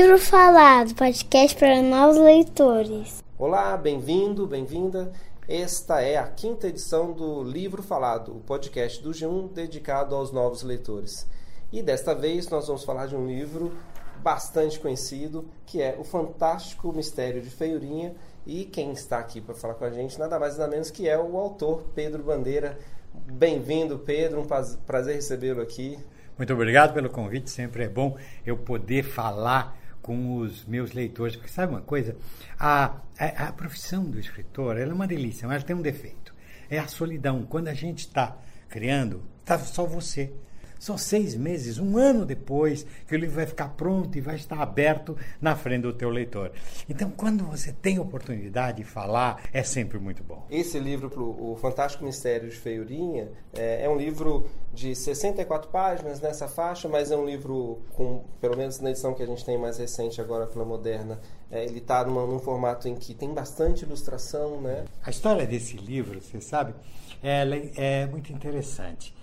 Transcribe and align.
Livro 0.00 0.16
Falado, 0.16 0.94
podcast 0.94 1.58
para 1.58 1.82
novos 1.82 2.18
leitores. 2.18 3.20
Olá, 3.36 3.76
bem-vindo, 3.76 4.46
bem-vinda. 4.46 5.10
Esta 5.48 6.00
é 6.00 6.16
a 6.16 6.28
quinta 6.28 6.68
edição 6.68 7.10
do 7.10 7.42
Livro 7.42 7.82
Falado, 7.82 8.30
o 8.30 8.38
podcast 8.38 9.02
do 9.02 9.10
G1 9.10 9.52
dedicado 9.52 10.14
aos 10.14 10.30
novos 10.30 10.62
leitores. 10.62 11.26
E 11.72 11.82
desta 11.82 12.14
vez 12.14 12.48
nós 12.48 12.68
vamos 12.68 12.84
falar 12.84 13.06
de 13.06 13.16
um 13.16 13.26
livro 13.26 13.76
bastante 14.22 14.78
conhecido, 14.78 15.48
que 15.66 15.82
é 15.82 15.96
O 15.98 16.04
Fantástico 16.04 16.92
Mistério 16.92 17.42
de 17.42 17.50
Feiurinha. 17.50 18.14
E 18.46 18.66
quem 18.66 18.92
está 18.92 19.18
aqui 19.18 19.40
para 19.40 19.56
falar 19.56 19.74
com 19.74 19.84
a 19.84 19.90
gente, 19.90 20.16
nada 20.16 20.38
mais 20.38 20.56
nada 20.56 20.70
menos 20.70 20.92
que 20.92 21.08
é 21.08 21.18
o 21.18 21.36
autor 21.36 21.82
Pedro 21.96 22.22
Bandeira. 22.22 22.78
Bem-vindo, 23.12 23.98
Pedro, 23.98 24.42
um 24.42 24.46
prazer 24.86 25.16
recebê-lo 25.16 25.60
aqui. 25.60 25.98
Muito 26.36 26.54
obrigado 26.54 26.94
pelo 26.94 27.10
convite, 27.10 27.50
sempre 27.50 27.82
é 27.82 27.88
bom 27.88 28.16
eu 28.46 28.56
poder 28.56 29.02
falar 29.02 29.76
com 30.08 30.38
os 30.38 30.64
meus 30.64 30.94
leitores, 30.94 31.36
porque 31.36 31.52
sabe 31.52 31.70
uma 31.70 31.82
coisa? 31.82 32.16
A, 32.58 33.02
a, 33.18 33.48
a 33.48 33.52
profissão 33.52 34.04
do 34.06 34.18
escritor 34.18 34.78
é 34.78 34.86
uma 34.86 35.06
delícia, 35.06 35.46
mas 35.46 35.62
tem 35.62 35.76
um 35.76 35.82
defeito. 35.82 36.34
É 36.70 36.78
a 36.78 36.88
solidão. 36.88 37.42
Quando 37.42 37.68
a 37.68 37.74
gente 37.74 37.98
está 37.98 38.34
criando, 38.70 39.22
está 39.40 39.58
só 39.58 39.84
você. 39.84 40.32
Só 40.78 40.96
seis 40.96 41.34
meses, 41.34 41.78
um 41.78 41.96
ano 41.96 42.24
depois, 42.24 42.86
que 43.06 43.14
o 43.14 43.18
livro 43.18 43.36
vai 43.36 43.46
ficar 43.46 43.68
pronto 43.70 44.16
e 44.16 44.20
vai 44.20 44.36
estar 44.36 44.60
aberto 44.60 45.16
na 45.40 45.56
frente 45.56 45.82
do 45.82 45.92
teu 45.92 46.10
leitor. 46.10 46.52
Então, 46.88 47.10
quando 47.10 47.44
você 47.44 47.72
tem 47.72 47.98
oportunidade 47.98 48.78
de 48.78 48.84
falar, 48.84 49.42
é 49.52 49.62
sempre 49.62 49.98
muito 49.98 50.22
bom. 50.22 50.46
Esse 50.50 50.78
livro, 50.78 51.08
O 51.38 51.56
Fantástico 51.56 52.04
Mistério 52.04 52.48
de 52.48 52.56
Feiurinha, 52.56 53.28
é, 53.54 53.84
é 53.84 53.88
um 53.88 53.96
livro 53.96 54.46
de 54.72 54.94
64 54.94 55.70
páginas 55.70 56.20
nessa 56.20 56.46
faixa, 56.46 56.88
mas 56.88 57.10
é 57.10 57.16
um 57.16 57.26
livro 57.26 57.80
com, 57.94 58.24
pelo 58.40 58.56
menos 58.56 58.78
na 58.80 58.90
edição 58.90 59.14
que 59.14 59.22
a 59.22 59.26
gente 59.26 59.44
tem 59.44 59.58
mais 59.58 59.78
recente 59.78 60.20
agora 60.20 60.46
pela 60.46 60.64
Moderna, 60.64 61.18
é, 61.50 61.64
ele 61.64 61.78
está 61.78 62.04
num 62.04 62.38
formato 62.38 62.88
em 62.88 62.94
que 62.94 63.14
tem 63.14 63.32
bastante 63.32 63.84
ilustração, 63.84 64.60
né? 64.60 64.84
A 65.02 65.10
história 65.10 65.46
desse 65.46 65.76
livro, 65.76 66.20
você 66.20 66.40
sabe, 66.40 66.74
ela 67.22 67.56
é 67.76 68.06
muito 68.06 68.32
interessante. 68.32 69.14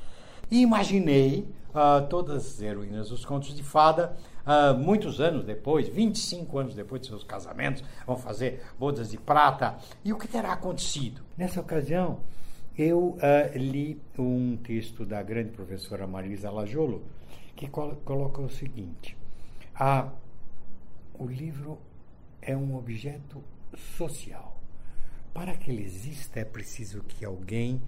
E 0.50 0.62
imaginei 0.62 1.48
uh, 1.70 2.08
todas 2.08 2.46
as 2.46 2.62
heroínas 2.62 3.10
dos 3.10 3.26
contos 3.26 3.56
de 3.56 3.64
fada, 3.64 4.16
uh, 4.46 4.78
muitos 4.78 5.20
anos 5.20 5.44
depois, 5.44 5.88
25 5.88 6.58
anos 6.58 6.76
depois 6.76 7.02
de 7.02 7.08
seus 7.08 7.24
casamentos, 7.24 7.84
vão 8.06 8.16
fazer 8.16 8.64
bodas 8.80 9.10
de 9.10 9.18
prata. 9.18 9.78
E 10.04 10.14
o 10.14 10.18
que 10.18 10.28
terá 10.28 10.54
acontecido? 10.54 11.22
Nessa 11.38 11.60
ocasião, 11.60 12.20
eu 12.78 13.00
uh, 13.00 13.18
li 13.58 14.00
um 14.18 14.58
texto 14.58 15.06
da 15.06 15.22
grande 15.23 15.50
professora 15.50 16.06
Marisa 16.06 16.52
Lajolo, 16.52 17.04
que 17.56 17.68
col 17.68 17.96
coloca 18.04 18.42
o 18.42 18.50
seguinte: 18.50 19.18
o 21.18 21.26
livro 21.26 21.80
é 22.42 22.56
um 22.56 22.76
objeto 22.76 23.44
social. 23.98 24.54
Para 25.34 25.54
que 25.56 25.70
ele 25.70 25.84
exista, 25.84 26.40
é 26.40 26.46
preciso 26.46 27.02
que 27.04 27.26
alguém 27.26 27.82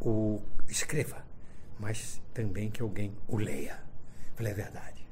o 0.00 0.40
escreva 0.68 1.24
mas 1.84 2.18
também 2.32 2.70
que 2.70 2.80
alguém 2.80 3.12
o 3.28 3.36
leia. 3.36 3.78
Falei, 4.34 4.52
é 4.52 4.54
verdade. 4.54 5.06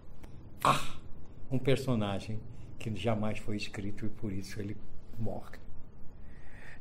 Ah, 0.64 0.96
um 1.50 1.58
personagem 1.58 2.40
que 2.78 2.96
jamais 2.96 3.38
foi 3.38 3.58
escrito 3.58 4.06
e 4.06 4.08
por 4.08 4.32
isso 4.32 4.58
ele 4.58 4.74
morre. 5.18 5.58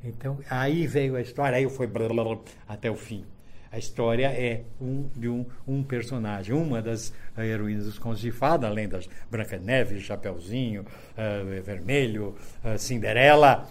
Então, 0.02 0.40
aí 0.50 0.88
veio 0.88 1.18
a 1.18 1.22
história, 1.22 1.58
aí 1.58 1.70
foi 1.70 1.88
blá, 1.88 2.08
blá, 2.08 2.24
blá, 2.24 2.40
até 2.70 2.90
o 2.90 2.96
fim. 2.96 3.26
A 3.70 3.78
história 3.78 4.28
é 4.28 4.64
um, 4.80 5.10
de 5.14 5.28
um, 5.28 5.46
um 5.68 5.84
personagem, 5.84 6.56
uma 6.56 6.82
das 6.82 7.14
heroínas 7.38 7.84
dos 7.84 8.00
contos 8.00 8.22
de 8.22 8.32
fada, 8.32 8.68
além 8.68 8.88
das 8.88 9.10
Branca 9.30 9.58
Neve, 9.60 10.00
Chapeuzinho, 10.00 10.84
uh, 10.84 11.62
Vermelho, 11.62 12.34
uh, 12.64 12.80
Cinderela. 12.80 13.70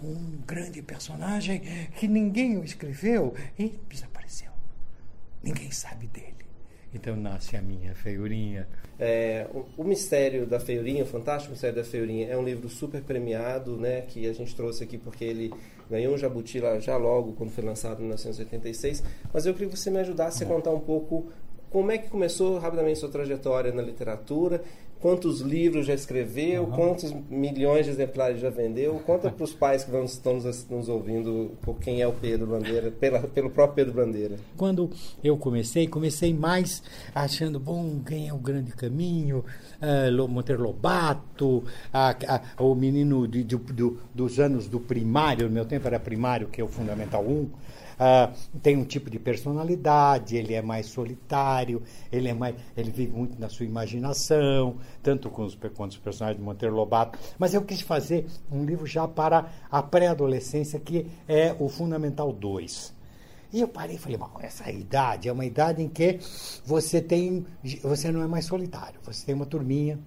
Um 0.00 0.38
grande 0.46 0.80
personagem 0.80 1.60
que 1.96 2.06
ninguém 2.06 2.56
o 2.56 2.62
escreveu 2.62 3.34
e 3.58 3.80
desapareceu. 3.88 4.55
Ninguém 5.46 5.70
sabe 5.70 6.08
dele. 6.08 6.34
Então 6.92 7.14
nasce 7.14 7.56
a 7.56 7.62
minha 7.62 7.94
feiurinha. 7.94 8.66
É, 8.98 9.46
o, 9.52 9.82
o, 9.82 9.84
Mistério 9.84 10.46
da 10.46 10.58
Feiurinha, 10.58 11.04
o 11.04 11.06
Fantástico 11.06 11.52
Mistério 11.52 11.76
da 11.76 11.84
Feiurinha, 11.84 12.26
é 12.28 12.36
um 12.36 12.42
livro 12.42 12.68
super 12.68 13.00
premiado, 13.02 13.76
né, 13.76 14.00
que 14.00 14.26
a 14.26 14.32
gente 14.32 14.56
trouxe 14.56 14.82
aqui 14.82 14.98
porque 14.98 15.24
ele 15.24 15.52
ganhou 15.88 16.14
um 16.14 16.18
jabuti 16.18 16.58
lá 16.58 16.78
já 16.80 16.96
logo, 16.96 17.34
quando 17.34 17.50
foi 17.50 17.62
lançado 17.62 17.98
em 17.98 18.06
1986. 18.06 19.04
Mas 19.32 19.46
eu 19.46 19.52
queria 19.52 19.68
que 19.68 19.76
você 19.76 19.90
me 19.90 19.98
ajudasse 19.98 20.42
a 20.42 20.46
contar 20.46 20.70
um 20.70 20.80
pouco 20.80 21.30
como 21.70 21.92
é 21.92 21.98
que 21.98 22.08
começou 22.08 22.58
rapidamente 22.58 22.98
sua 22.98 23.10
trajetória 23.10 23.72
na 23.72 23.82
literatura 23.82 24.62
quantos 25.06 25.40
livros 25.40 25.86
já 25.86 25.94
escreveu, 25.94 26.64
uhum. 26.64 26.70
quantos 26.72 27.14
milhões 27.30 27.84
de 27.84 27.92
exemplares 27.92 28.40
já 28.40 28.50
vendeu. 28.50 28.94
Conta 29.06 29.30
para 29.30 29.44
os 29.44 29.52
pais 29.52 29.84
que 29.84 29.90
vão, 29.92 30.02
estão 30.02 30.34
nos, 30.34 30.68
nos, 30.68 30.88
ouvindo 30.88 31.52
por 31.62 31.78
quem 31.78 32.02
é 32.02 32.08
o 32.08 32.12
Pedro 32.12 32.48
Bandeira, 32.48 32.90
pela, 32.90 33.20
pelo 33.20 33.48
próprio 33.48 33.86
Pedro 33.86 34.04
Bandeira. 34.04 34.36
Quando 34.56 34.90
eu 35.22 35.36
comecei, 35.36 35.86
comecei 35.86 36.34
mais 36.34 36.82
achando, 37.14 37.60
bom, 37.60 38.00
quem 38.04 38.26
é 38.26 38.34
o 38.34 38.38
grande 38.38 38.72
caminho, 38.72 39.44
uh, 39.80 40.28
Monteiro 40.28 40.64
Lobato, 40.64 41.62
o 42.58 42.74
menino 42.74 43.28
de, 43.28 43.44
de, 43.44 43.56
do, 43.56 44.00
dos 44.12 44.40
anos 44.40 44.66
do 44.66 44.80
primário, 44.80 45.46
no 45.46 45.54
meu 45.54 45.64
tempo 45.64 45.86
era 45.86 46.00
primário, 46.00 46.48
que 46.48 46.60
é 46.60 46.64
o 46.64 46.68
Fundamental 46.68 47.24
1, 47.24 47.48
Uh, 47.96 48.58
tem 48.60 48.76
um 48.76 48.84
tipo 48.84 49.08
de 49.08 49.18
personalidade, 49.18 50.36
ele 50.36 50.52
é 50.52 50.60
mais 50.60 50.86
solitário, 50.86 51.82
ele 52.12 52.28
é 52.28 52.34
mais, 52.34 52.54
ele 52.76 52.90
vive 52.90 53.12
muito 53.12 53.40
na 53.40 53.48
sua 53.48 53.64
imaginação, 53.64 54.76
tanto 55.02 55.30
com 55.30 55.44
os, 55.44 55.54
com 55.54 55.84
os 55.84 55.96
personagens 55.96 56.38
de 56.38 56.44
Monteiro 56.44 56.74
Lobato. 56.74 57.18
Mas 57.38 57.54
eu 57.54 57.62
quis 57.62 57.80
fazer 57.80 58.26
um 58.52 58.64
livro 58.64 58.86
já 58.86 59.08
para 59.08 59.50
a 59.70 59.82
pré-adolescência, 59.82 60.78
que 60.78 61.06
é 61.26 61.56
o 61.58 61.68
Fundamental 61.68 62.32
2. 62.32 62.94
E 63.52 63.60
eu 63.60 63.68
parei 63.68 63.96
e 63.96 63.98
falei, 63.98 64.18
bom, 64.18 64.30
essa 64.40 64.70
idade 64.70 65.28
é 65.28 65.32
uma 65.32 65.46
idade 65.46 65.82
em 65.82 65.88
que 65.88 66.18
você 66.64 67.00
tem, 67.00 67.46
você 67.82 68.10
não 68.10 68.22
é 68.22 68.26
mais 68.26 68.44
solitário, 68.44 69.00
você 69.02 69.24
tem 69.24 69.34
uma 69.34 69.46
turminha, 69.46 69.98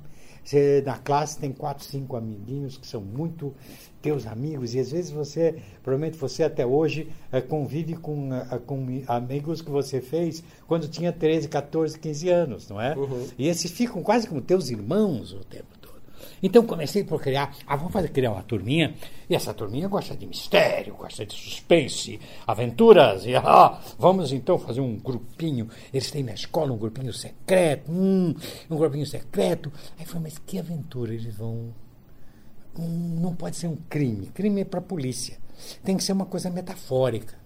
você, 0.50 0.82
na 0.84 0.98
classe 0.98 1.38
tem 1.38 1.52
quatro, 1.52 1.86
cinco 1.86 2.16
amiguinhos 2.16 2.76
que 2.76 2.88
são 2.88 3.00
muito 3.00 3.54
teus 4.02 4.26
amigos, 4.26 4.74
e 4.74 4.80
às 4.80 4.92
vezes 4.92 5.12
você, 5.12 5.56
provavelmente 5.84 6.18
você 6.18 6.44
até 6.44 6.66
hoje 6.66 7.10
é, 7.32 7.40
convive 7.40 7.96
com, 7.96 8.34
é, 8.34 8.58
com 8.66 9.04
amigos 9.08 9.62
que 9.62 9.70
você 9.70 10.02
fez 10.02 10.44
quando 10.66 10.88
tinha 10.88 11.12
13, 11.12 11.48
14, 11.50 12.00
15 12.00 12.30
anos, 12.30 12.70
não 12.70 12.82
é? 12.82 12.96
Uhum. 12.96 13.28
E 13.38 13.48
esses 13.48 13.70
ficam 13.70 14.02
quase 14.02 14.28
como 14.28 14.42
teus 14.42 14.70
irmãos 14.70 15.34
o 15.34 15.44
tempo. 15.44 15.79
Então 16.42 16.66
comecei 16.66 17.04
por 17.04 17.22
criar, 17.22 17.56
ah, 17.66 17.76
vamos 17.76 17.94
fazer 17.94 18.10
criar 18.10 18.32
uma 18.32 18.44
turminha, 18.44 18.96
e 19.30 19.36
essa 19.36 19.54
turminha 19.54 19.88
gosta 19.88 20.16
de 20.16 20.26
mistério, 20.26 20.96
gosta 20.96 21.26
de 21.26 21.34
suspense, 21.36 22.20
aventuras, 22.46 23.26
e 23.26 23.36
ah, 23.36 23.80
vamos 23.98 24.32
então 24.32 24.58
fazer 24.58 24.82
um 24.82 24.98
grupinho, 24.98 25.70
eles 25.94 26.10
têm 26.12 26.24
na 26.24 26.34
escola 26.34 26.72
um 26.72 26.78
grupinho 26.78 27.14
secreto, 27.14 27.92
hum, 27.92 28.34
um 28.70 28.78
grupinho 28.78 29.06
secreto. 29.06 29.72
Aí 29.98 30.06
falei, 30.06 30.24
mas 30.24 30.38
que 30.40 30.60
aventura 30.60 31.14
eles 31.14 31.36
vão 31.36 31.74
não 32.78 33.36
pode 33.36 33.58
ser 33.58 33.68
um 33.68 33.76
crime. 33.90 34.28
Crime 34.28 34.62
é 34.62 34.66
para 34.66 34.80
a 34.80 34.84
polícia. 34.84 35.38
Tem 35.84 35.98
que 35.98 36.04
ser 36.04 36.14
uma 36.14 36.26
coisa 36.26 36.50
metafórica. 36.50 37.38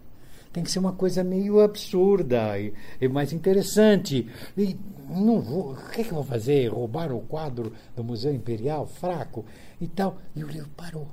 Tem 0.54 0.64
que 0.64 0.72
ser 0.72 0.80
uma 0.80 0.94
coisa 0.94 1.24
meio 1.24 1.60
absurda 1.60 2.58
e, 2.60 2.74
e 3.02 3.08
mais 3.08 3.34
interessante. 3.34 4.28
E 4.56 4.78
não 5.10 5.42
vou, 5.42 5.74
o 5.74 5.90
que, 5.90 6.02
é 6.02 6.04
que 6.04 6.12
eu 6.12 6.16
vou 6.16 6.24
fazer? 6.24 6.68
Roubar 6.68 7.12
o 7.12 7.22
quadro 7.22 7.74
do 7.96 8.04
Museu 8.04 8.34
Imperial? 8.34 8.86
Fraco 8.86 9.44
e 9.82 9.88
tal. 9.88 10.20
E 10.36 10.44
o 10.44 10.48
livro 10.48 10.70
parou. 10.78 11.08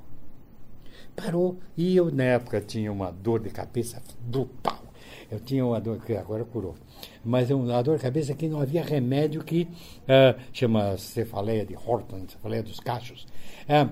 Parou. 1.15 1.57
E 1.75 1.95
eu, 1.95 2.11
na 2.11 2.23
época, 2.23 2.61
tinha 2.61 2.91
uma 2.91 3.11
dor 3.11 3.41
de 3.41 3.49
cabeça 3.49 4.01
brutal. 4.19 4.79
Eu 5.29 5.39
tinha 5.39 5.65
uma 5.65 5.79
dor 5.79 5.99
que 6.01 6.15
agora 6.15 6.45
curou. 6.45 6.75
Mas 7.23 7.49
uma 7.49 7.81
dor 7.81 7.97
de 7.97 8.03
cabeça 8.03 8.33
que 8.33 8.47
não 8.47 8.61
havia 8.61 8.83
remédio 8.83 9.43
que 9.43 9.63
uh, 10.03 10.39
chama 10.53 10.97
cefaleia 10.97 11.65
de 11.65 11.75
Horton, 11.75 12.25
cefaleia 12.27 12.61
dos 12.61 12.79
cachos. 12.79 13.25
Uh, 13.63 13.89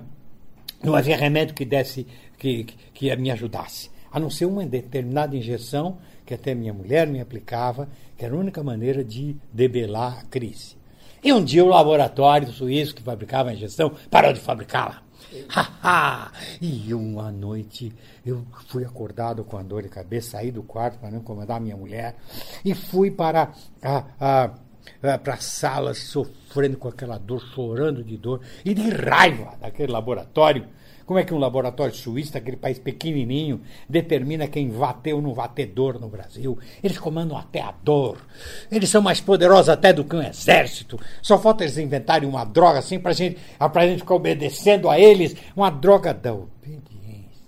não 0.82 0.94
havia 0.94 1.16
remédio 1.16 1.54
que 1.54 1.64
desse, 1.64 2.06
que, 2.38 2.64
que, 2.92 3.14
me 3.16 3.30
ajudasse. 3.30 3.90
A 4.12 4.18
não 4.18 4.30
ser 4.30 4.46
uma 4.46 4.64
determinada 4.66 5.36
injeção 5.36 5.98
que 6.24 6.34
até 6.34 6.54
minha 6.54 6.72
mulher 6.72 7.06
me 7.06 7.20
aplicava, 7.20 7.88
que 8.16 8.24
era 8.24 8.34
a 8.34 8.38
única 8.38 8.62
maneira 8.62 9.04
de 9.04 9.36
debelar 9.52 10.20
a 10.20 10.24
crise. 10.24 10.76
E 11.22 11.32
um 11.32 11.44
dia 11.44 11.64
o 11.64 11.68
laboratório 11.68 12.50
suíço 12.50 12.94
que 12.94 13.02
fabricava 13.02 13.50
a 13.50 13.54
injeção 13.54 13.92
parou 14.10 14.32
de 14.32 14.40
fabricá-la. 14.40 15.02
e 16.60 16.94
uma 16.94 17.30
noite 17.30 17.92
eu 18.24 18.44
fui 18.68 18.84
acordado 18.84 19.44
com 19.44 19.56
a 19.56 19.62
dor 19.62 19.82
de 19.82 19.88
cabeça, 19.88 20.30
saí 20.30 20.50
do 20.50 20.62
quarto 20.62 20.98
para 20.98 21.10
não 21.10 21.18
incomodar 21.18 21.60
minha 21.60 21.76
mulher 21.76 22.16
e 22.64 22.74
fui 22.74 23.10
para 23.10 23.52
a, 23.82 24.04
a 24.18 24.50
para 25.00 25.34
a 25.34 25.40
sala 25.40 25.94
sofrendo 25.94 26.76
com 26.76 26.88
aquela 26.88 27.18
dor, 27.18 27.40
chorando 27.54 28.02
de 28.02 28.16
dor 28.16 28.40
e 28.64 28.74
de 28.74 28.88
raiva 28.90 29.54
daquele 29.60 29.92
laboratório 29.92 30.66
Como 31.10 31.18
é 31.18 31.24
que 31.24 31.34
um 31.34 31.38
laboratório 31.38 31.92
suíço, 31.92 32.38
aquele 32.38 32.56
país 32.56 32.78
pequenininho, 32.78 33.60
determina 33.88 34.46
quem 34.46 34.70
vai 34.70 34.94
ter 35.02 35.12
ou 35.12 35.20
não 35.20 35.34
vai 35.34 35.48
ter 35.48 35.66
dor 35.66 35.98
no 35.98 36.08
Brasil? 36.08 36.56
Eles 36.80 36.98
comandam 36.98 37.36
até 37.36 37.60
a 37.60 37.72
dor. 37.72 38.24
Eles 38.70 38.88
são 38.88 39.02
mais 39.02 39.20
poderosos 39.20 39.70
até 39.70 39.92
do 39.92 40.04
que 40.04 40.14
um 40.14 40.22
exército. 40.22 41.00
Só 41.20 41.36
falta 41.36 41.64
eles 41.64 41.76
inventarem 41.78 42.28
uma 42.28 42.44
droga 42.44 42.78
assim 42.78 43.00
para 43.00 43.12
gente, 43.12 43.38
a 43.58 43.86
gente 43.88 43.98
ficar 43.98 44.14
obedecendo 44.14 44.88
a 44.88 45.00
eles. 45.00 45.34
Uma 45.56 45.68
droga 45.68 46.14
da 46.14 46.32
obediência. 46.32 47.42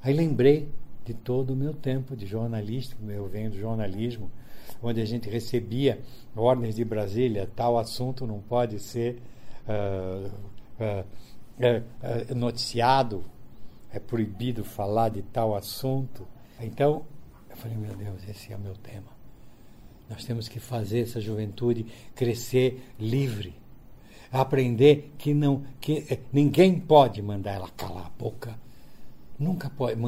Aí 0.00 0.14
lembrei 0.14 0.68
de 1.04 1.12
todo 1.12 1.54
o 1.54 1.56
meu 1.56 1.74
tempo 1.74 2.14
de 2.14 2.24
jornalista, 2.24 2.94
eu 3.08 3.26
venho 3.26 3.50
do 3.50 3.58
jornalismo, 3.58 4.30
onde 4.80 5.00
a 5.00 5.04
gente 5.04 5.28
recebia 5.28 5.98
ordens 6.36 6.76
de 6.76 6.84
Brasília, 6.84 7.50
tal 7.56 7.76
assunto 7.76 8.28
não 8.28 8.38
pode 8.38 8.78
ser 8.78 9.20
uh, 9.66 10.28
uh, 10.80 11.04
uh, 11.58 12.34
noticiado, 12.34 13.24
é 13.90 13.98
proibido 13.98 14.64
falar 14.64 15.10
de 15.10 15.22
tal 15.22 15.54
assunto. 15.54 16.26
Então, 16.60 17.04
eu 17.48 17.56
falei, 17.56 17.76
meu 17.76 17.94
Deus, 17.94 18.28
esse 18.28 18.52
é 18.52 18.56
o 18.56 18.58
meu 18.58 18.74
tema. 18.74 19.14
Nós 20.08 20.24
temos 20.24 20.48
que 20.48 20.60
fazer 20.60 21.00
essa 21.00 21.20
juventude 21.20 21.86
crescer 22.14 22.82
livre, 22.98 23.54
aprender 24.30 25.14
que 25.16 25.32
não 25.32 25.64
que 25.80 26.04
eh, 26.10 26.18
ninguém 26.32 26.78
pode 26.78 27.22
mandar 27.22 27.52
ela 27.52 27.70
calar 27.70 28.06
a 28.06 28.10
boca 28.10 28.64
Nunca 29.38 29.68
pode 29.68 29.98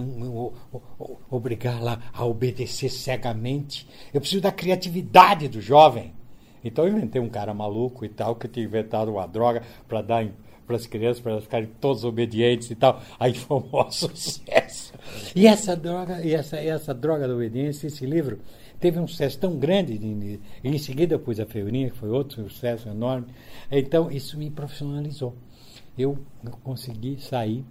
obrigá-la 1.28 2.00
a 2.12 2.25
obedecer 2.25 2.88
cegamente. 2.88 3.88
Eu 4.14 4.20
preciso 4.20 4.40
da 4.40 4.52
criatividade 4.52 5.49
do 5.49 5.60
jovem. 5.60 6.14
Então 6.62 6.87
eu 6.87 6.96
inventei 6.96 7.20
um 7.20 7.28
cara 7.28 7.52
maluco 7.52 8.04
e 8.04 8.08
tal, 8.08 8.37
que 8.37 8.46
tinha 8.46 8.64
inventado 8.64 9.10
uma 9.10 9.26
droga 9.26 9.62
para 9.88 10.02
dar 10.02 10.28
para 10.66 10.76
as 10.76 10.86
crianças, 10.86 11.20
para 11.20 11.32
elas 11.32 11.44
ficarem 11.44 11.68
todas 11.80 12.04
obedientes 12.04 12.70
e 12.70 12.74
tal. 12.74 13.02
Aí 13.18 13.34
foi 13.34 13.58
um 13.58 13.66
maior 13.70 13.90
sucesso. 13.92 14.92
E 15.34 15.46
essa 15.46 15.76
droga, 15.76 16.20
e 16.24 16.34
essa, 16.34 16.56
essa 16.56 16.92
droga 16.92 17.28
da 17.28 17.34
obediência, 17.34 17.86
esse 17.86 18.04
livro, 18.04 18.40
teve 18.80 18.98
um 18.98 19.06
sucesso 19.06 19.38
tão 19.38 19.56
grande. 19.56 19.94
E 19.94 20.40
em 20.68 20.78
seguida 20.78 21.14
eu 21.14 21.18
pus 21.18 21.38
a 21.40 21.46
Feirinha, 21.46 21.90
que 21.90 21.96
foi 21.96 22.10
outro 22.10 22.48
sucesso 22.48 22.88
enorme. 22.88 23.26
Então 23.70 24.10
isso 24.10 24.38
me 24.38 24.50
profissionalizou. 24.50 25.34
Eu 25.96 26.18
consegui 26.62 27.18
sair 27.20 27.64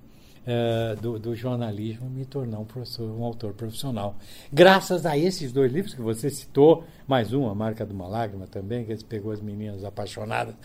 uh, 0.45 1.01
do, 1.01 1.19
do, 1.19 1.35
jornalismo 1.35 2.09
me 2.09 2.25
tornar 2.25 2.59
um 2.59 2.65
professor, 2.65 3.09
um 3.09 3.23
autor 3.23 3.53
profissional. 3.53 4.15
Graças 4.51 5.05
a 5.05 5.17
esses 5.17 5.51
dois 5.51 5.71
livros 5.71 5.93
que 5.93 6.01
você 6.01 6.29
citou, 6.29 6.83
mais 7.07 7.33
um, 7.33 7.49
A 7.49 7.55
Marca 7.55 7.85
de 7.85 7.93
uma 7.93 8.07
Lágrima 8.07 8.47
também, 8.47 8.85
que 8.85 9.03
pegou 9.03 9.31
as 9.31 9.41
meninas 9.41 9.83
apaixonadas, 9.83 10.55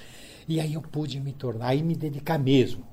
e 0.47 0.61
aí 0.61 0.75
eu 0.75 0.83
pude 0.83 1.21
me 1.21 1.33
tornar, 1.33 1.69
aí 1.69 1.83
me 1.83 1.95
dedicar 1.95 2.39
mesmo. 2.39 2.85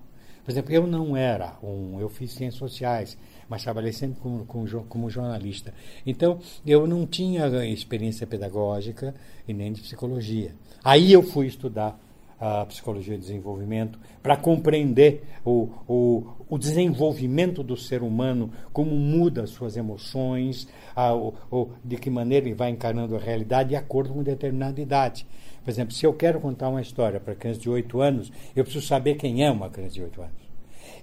Por 0.44 0.52
exemplo, 0.52 0.72
eu 0.72 0.88
não 0.88 1.18
era 1.18 1.58
um. 1.62 2.00
Eu 2.00 2.08
fiz 2.08 2.32
ciências 2.32 2.58
sociais, 2.58 3.18
mas 3.50 3.64
trabalhei 3.64 3.92
sempre 3.92 4.18
como, 4.48 5.10
jornalista. 5.10 5.74
Então, 6.06 6.40
eu 6.66 6.88
não 6.88 7.06
tinha 7.06 7.48
experiência 7.66 8.26
pedagógica 8.26 9.14
e 9.46 9.54
nem 9.54 9.74
de 9.74 9.82
psicologia. 9.82 10.56
Aí 10.82 11.12
eu 11.12 11.22
fui 11.22 11.48
estudar 11.48 12.00
a 12.40 12.66
psicologia 12.66 13.16
de 13.16 13.22
desenvolvimento, 13.22 14.00
para 14.22 14.38
compreender 14.38 15.24
o, 15.44 15.70
o, 15.88 16.28
o, 16.48 16.58
desenvolvimento 16.58 17.64
do 17.64 17.76
ser 17.76 18.04
humano, 18.04 18.52
como 18.72 18.92
muda 18.92 19.44
as 19.44 19.50
suas 19.50 19.76
emoções, 19.76 20.68
a, 20.96 21.16
o, 21.16 21.34
o, 21.52 21.70
de 21.84 21.98
que 21.98 22.10
maneira 22.10 22.46
ele 22.46 22.56
vai 22.56 22.70
encarando 22.70 23.16
a 23.16 23.20
realidade 23.20 23.70
de 23.70 23.76
acordo 23.76 24.14
com 24.14 24.22
determinada 24.22 24.80
idade. 24.80 25.26
Por 25.64 25.72
exemplo, 25.72 25.94
se 25.94 26.06
eu 26.06 26.14
quero 26.14 26.40
contar 26.40 26.70
uma 26.70 26.82
história 26.82 27.20
para 27.20 27.36
criança 27.36 27.60
de 27.60 27.70
8 27.70 28.00
anos, 28.00 28.32
eu 28.56 28.64
preciso 28.64 28.86
saber 28.86 29.16
quem 29.16 29.44
é 29.44 29.52
uma 29.52 29.70
criança 29.70 29.96
de 29.96 30.04
8 30.04 30.22
anos. 30.22 30.48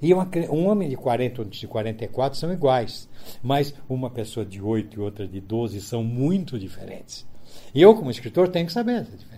E 0.00 0.12
uma, 0.12 0.28
um 0.50 0.66
homem 0.68 0.88
de 0.88 0.96
40 0.96 1.42
ou 1.42 1.48
de 1.48 1.66
44 1.66 2.38
são 2.38 2.52
iguais, 2.52 3.08
mas 3.42 3.74
uma 3.88 4.08
pessoa 4.08 4.44
de 4.44 4.62
8 4.62 4.96
e 4.96 5.00
outra 5.00 5.26
de 5.26 5.40
12 5.40 5.80
são 5.80 6.02
muito 6.02 6.58
diferentes. 6.58 7.26
E 7.74 7.82
eu, 7.82 7.94
como 7.94 8.10
escritor, 8.10 8.48
tenho 8.48 8.66
que 8.66 8.72
saber 8.72 9.02
essa 9.02 9.16
diferença. 9.16 9.33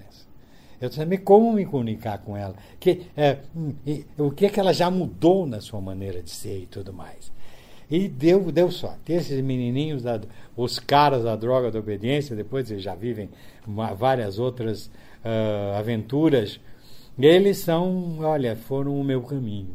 Eu 0.80 0.90
sabia 0.90 1.18
como 1.18 1.52
me 1.52 1.64
comunicar 1.64 2.18
com 2.18 2.36
ela. 2.36 2.54
Que, 2.78 3.06
é, 3.16 3.38
hum, 3.54 3.74
o 4.18 4.30
que 4.30 4.46
é 4.46 4.48
que 4.48 4.60
ela 4.60 4.72
já 4.72 4.90
mudou 4.90 5.46
na 5.46 5.60
sua 5.60 5.80
maneira 5.80 6.22
de 6.22 6.30
ser 6.30 6.62
e 6.62 6.66
tudo 6.66 6.92
mais. 6.92 7.32
E 7.90 8.08
deu, 8.08 8.50
deu 8.50 8.70
sorte. 8.70 9.12
Esses 9.12 9.40
menininhos, 9.42 10.02
da, 10.02 10.20
os 10.56 10.78
caras 10.78 11.24
da 11.24 11.36
droga 11.36 11.70
da 11.70 11.78
obediência, 11.78 12.34
depois 12.34 12.70
eles 12.70 12.82
já 12.82 12.94
vivem 12.94 13.30
uma, 13.66 13.94
várias 13.94 14.38
outras 14.38 14.86
uh, 15.24 15.76
aventuras. 15.78 16.60
Eles 17.18 17.58
são, 17.58 18.18
olha, 18.20 18.56
foram 18.56 19.00
o 19.00 19.04
meu 19.04 19.22
caminho. 19.22 19.74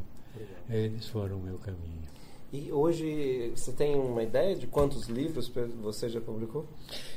Eles 0.70 1.08
foram 1.08 1.38
o 1.38 1.42
meu 1.42 1.58
caminho. 1.58 2.02
E 2.54 2.70
hoje 2.70 3.52
você 3.56 3.72
tem 3.72 3.96
uma 3.96 4.22
ideia 4.24 4.56
de 4.56 4.68
quantos 4.68 5.08
livros 5.08 5.50
você 5.82 6.10
já 6.10 6.20
publicou? 6.20 6.66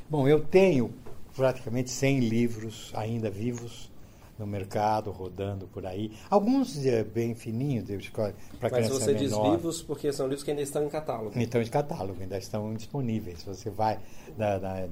Bom, 0.08 0.28
eu 0.28 0.40
tenho 0.40 0.92
praticamente 1.34 1.90
100 1.90 2.20
livros 2.20 2.90
ainda 2.94 3.30
vivos 3.30 3.92
no 4.38 4.46
mercado, 4.46 5.10
rodando 5.10 5.66
por 5.66 5.86
aí. 5.86 6.12
Alguns 6.28 6.84
é, 6.84 7.04
bem 7.04 7.34
fininhos, 7.34 7.84
para 8.10 8.70
Mas 8.70 8.88
você 8.88 9.14
diz 9.14 9.32
vivos 9.36 9.82
porque 9.82 10.12
são 10.12 10.26
livros 10.26 10.42
que 10.42 10.50
ainda 10.50 10.62
estão 10.62 10.84
em 10.84 10.88
catálogo. 10.88 11.38
Estão 11.38 11.62
em 11.62 11.66
catálogo, 11.66 12.20
ainda 12.20 12.38
estão 12.38 12.74
disponíveis. 12.74 13.42
Você 13.44 13.70
vai 13.70 14.00
na, 14.36 14.58
na, 14.58 14.86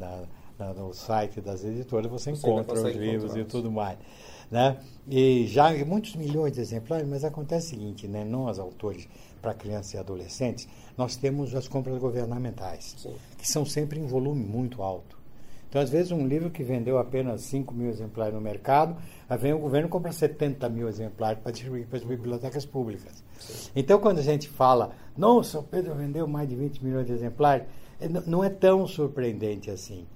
na, 0.59 0.75
no 0.75 0.93
site 0.93 1.41
das 1.41 1.65
editoras, 1.65 2.11
você, 2.11 2.31
você 2.31 2.49
encontra 2.49 2.75
os 2.75 2.95
livros 2.95 3.37
e 3.37 3.45
tudo 3.45 3.71
mais. 3.71 3.99
Né? 4.51 4.77
E 5.09 5.47
já 5.47 5.73
muitos 5.85 6.15
milhões 6.15 6.53
de 6.53 6.61
exemplares, 6.61 7.09
mas 7.09 7.25
acontece 7.25 7.69
o 7.69 7.71
seguinte, 7.71 8.07
né? 8.07 8.23
nós, 8.23 8.59
autores, 8.59 9.09
para 9.41 9.55
crianças 9.55 9.95
e 9.95 9.99
adolescentes, 9.99 10.69
nós 10.97 11.17
temos 11.17 11.55
as 11.55 11.67
compras 11.67 11.99
governamentais, 11.99 12.95
Sim. 12.99 13.15
que 13.39 13.49
são 13.49 13.65
sempre 13.65 13.99
em 13.99 14.07
volume 14.07 14.45
muito 14.45 14.83
alto. 14.83 15.22
Então, 15.73 15.81
às 15.81 15.89
vezes, 15.89 16.13
um 16.13 16.27
livro 16.27 16.51
que 16.51 16.63
vendeu 16.63 16.99
apenas 16.99 17.41
5 17.45 17.73
mil 17.73 17.89
exemplares 17.89 18.35
no 18.35 18.43
mercado, 18.43 18.95
aí 19.27 19.39
vem 19.39 19.55
o 19.55 19.59
governo 19.59 19.89
compra 19.89 20.13
70 20.13 20.69
mil 20.69 20.87
exemplares 20.87 21.41
para 21.43 21.51
distribuir 21.51 21.87
para 21.87 21.97
as 21.97 22.05
bibliotecas 22.05 22.67
públicas. 22.67 23.25
Sim. 23.39 23.71
Então, 23.75 23.99
quando 23.99 24.19
a 24.19 24.23
gente 24.23 24.51
fala, 24.51 24.91
nossa, 25.17 25.61
o 25.61 25.63
Pedro 25.63 25.95
vendeu 25.95 26.27
mais 26.27 26.47
de 26.47 26.55
20 26.57 26.85
milhões 26.85 27.07
de 27.07 27.15
exemplares, 27.15 27.65
é, 27.99 28.07
não 28.07 28.45
é 28.45 28.51
tão 28.51 28.87
surpreendente 28.87 29.71
assim. 29.71 30.07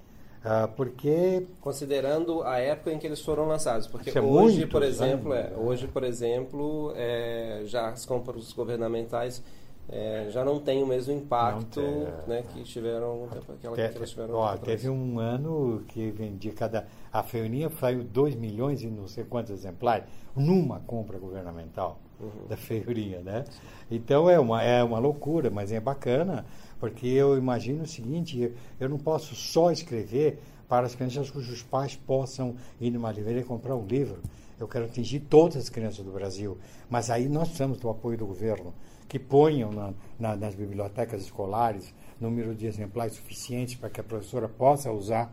Uh, 0.45 0.69
porque 0.77 1.47
considerando 1.59 2.43
a 2.43 2.59
época 2.59 2.93
em 2.93 2.99
que 2.99 3.07
eles 3.07 3.21
foram 3.21 3.49
lançados 3.49 3.89
porque 3.89 4.17
é 4.17 4.23
hoje 4.23 4.65
por 4.65 4.81
exemplo 4.85 5.35
é, 5.35 5.53
hoje 5.57 5.89
por 5.89 6.05
exemplo 6.05 6.93
é, 6.95 7.63
já 7.65 7.89
as 7.89 8.07
compras 8.07 8.53
governamentais 8.53 9.43
é, 9.89 10.29
já 10.31 10.45
não 10.45 10.59
tem 10.59 10.83
o 10.83 10.87
mesmo 10.87 11.13
impacto 11.13 11.81
tem, 11.81 12.03
é. 12.03 12.25
né, 12.27 12.45
que 12.53 12.63
tiveram 12.65 13.29
aquela 13.31 13.77
te, 13.77 13.89
que 13.93 13.97
elas 13.97 14.11
tiveram. 14.11 14.35
Ó, 14.35 14.57
teve 14.57 14.89
um 14.89 15.21
ano 15.21 15.85
que 15.87 16.11
vendi 16.11 16.51
cada. 16.51 16.87
A 17.13 17.23
feirinha 17.23 17.71
saiu 17.71 18.03
2 18.03 18.35
milhões 18.35 18.83
e 18.83 18.89
não 18.89 19.07
sei 19.07 19.25
quantos 19.25 19.53
exemplares 19.53 20.05
numa 20.35 20.81
compra 20.81 21.19
governamental 21.19 22.01
uhum. 22.21 22.49
da 22.49 22.57
feirinha, 22.57 23.21
né? 23.21 23.45
Então 23.89 24.29
é 24.29 24.41
uma, 24.41 24.63
é 24.63 24.83
uma 24.83 24.99
loucura, 24.99 25.51
mas 25.51 25.71
é 25.71 25.79
bacana, 25.79 26.45
porque 26.81 27.07
eu 27.07 27.39
imagino 27.39 27.85
o 27.85 27.87
seguinte, 27.87 28.53
eu 28.81 28.89
não 28.89 28.99
posso 28.99 29.37
só 29.37 29.71
escrever 29.71 30.41
para 30.69 30.87
as 30.87 30.97
crianças 30.97 31.31
cujos 31.31 31.63
pais 31.63 31.95
possam 31.95 32.57
ir 32.81 32.91
numa 32.91 33.13
livraria 33.13 33.45
comprar 33.45 33.77
um 33.77 33.87
livro. 33.87 34.19
Eu 34.59 34.67
quero 34.67 34.87
atingir 34.87 35.21
todas 35.21 35.57
as 35.57 35.69
crianças 35.69 36.05
do 36.05 36.11
Brasil, 36.11 36.59
mas 36.91 37.09
aí 37.09 37.29
nós 37.29 37.45
precisamos 37.49 37.79
do 37.79 37.89
apoio 37.89 38.19
do 38.19 38.27
governo 38.27 38.75
que 39.09 39.19
ponham 39.19 39.73
na, 39.73 39.95
na, 40.19 40.37
nas 40.37 40.55
bibliotecas 40.55 41.23
escolares 41.23 41.95
número 42.21 42.55
de 42.55 42.67
exemplares 42.67 43.15
suficientes 43.15 43.75
para 43.75 43.91
que 43.91 44.01
a 44.01 44.05
professora 44.05 44.49
possa 44.49 44.91
usar. 44.91 45.33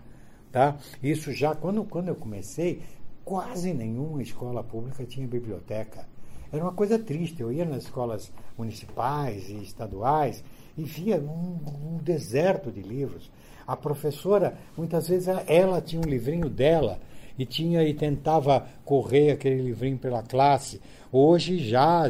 Tá? 0.51 0.77
Isso 1.01 1.31
já, 1.31 1.55
quando, 1.55 1.83
quando 1.83 2.09
eu 2.09 2.15
comecei, 2.15 2.81
quase 3.23 3.73
nenhuma 3.73 4.21
escola 4.21 4.63
pública 4.63 5.05
tinha 5.05 5.27
biblioteca. 5.27 6.07
Era 6.51 6.63
uma 6.63 6.73
coisa 6.73 6.99
triste. 6.99 7.41
Eu 7.41 7.51
ia 7.51 7.65
nas 7.65 7.83
escolas 7.85 8.31
municipais 8.57 9.49
e 9.49 9.55
estaduais 9.63 10.43
e 10.77 10.83
via 10.83 11.17
um, 11.17 11.95
um 11.95 11.97
deserto 11.97 12.71
de 12.71 12.81
livros. 12.81 13.31
A 13.65 13.75
professora, 13.75 14.57
muitas 14.77 15.07
vezes, 15.07 15.27
ela 15.47 15.81
tinha 15.81 16.01
um 16.01 16.09
livrinho 16.09 16.49
dela 16.49 16.99
e 17.39 17.45
tinha 17.45 17.81
e 17.83 17.93
tentava 17.93 18.67
correr 18.85 19.31
aquele 19.31 19.63
livrinho 19.63 19.97
pela 19.97 20.21
classe. 20.21 20.79
Hoje 21.11 21.57
já, 21.57 22.03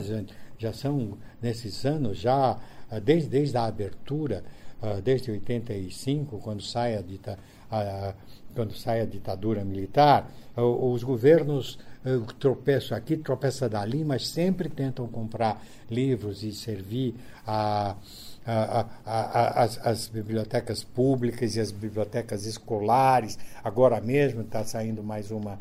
já 0.63 0.73
são 0.73 1.17
nesses 1.41 1.85
anos, 1.85 2.17
já 2.17 2.57
ah, 2.89 2.99
desde, 2.99 3.29
desde 3.29 3.57
a 3.57 3.65
abertura, 3.65 4.43
ah, 4.81 4.99
desde 5.03 5.29
85, 5.31 6.39
quando 6.39 6.61
sai 6.61 6.95
a, 6.95 7.01
dita, 7.01 7.37
quando 8.55 8.73
sai 8.73 9.01
a 9.01 9.05
ditadura 9.05 9.63
militar, 9.65 10.31
os 10.55 11.03
governos 11.03 11.79
tropeçam 12.39 12.95
aqui, 12.95 13.17
tropeçam 13.17 13.67
dali, 13.67 14.03
mas 14.03 14.27
sempre 14.27 14.69
tentam 14.69 15.07
comprar 15.07 15.59
livros 15.89 16.43
e 16.43 16.51
servir 16.51 17.15
a, 17.47 17.95
a, 18.45 18.85
a, 19.05 19.63
as, 19.63 19.85
as, 19.85 20.07
bibliotecas 20.07 20.83
públicas 20.83 21.55
e 21.55 21.59
as 21.59 21.71
bibliotecas 21.71 22.45
escolares. 22.45 23.39
Agora 23.63 23.99
mesmo 23.99 24.41
está 24.41 24.63
saindo 24.63 25.01
mais 25.01 25.31
uma 25.31 25.57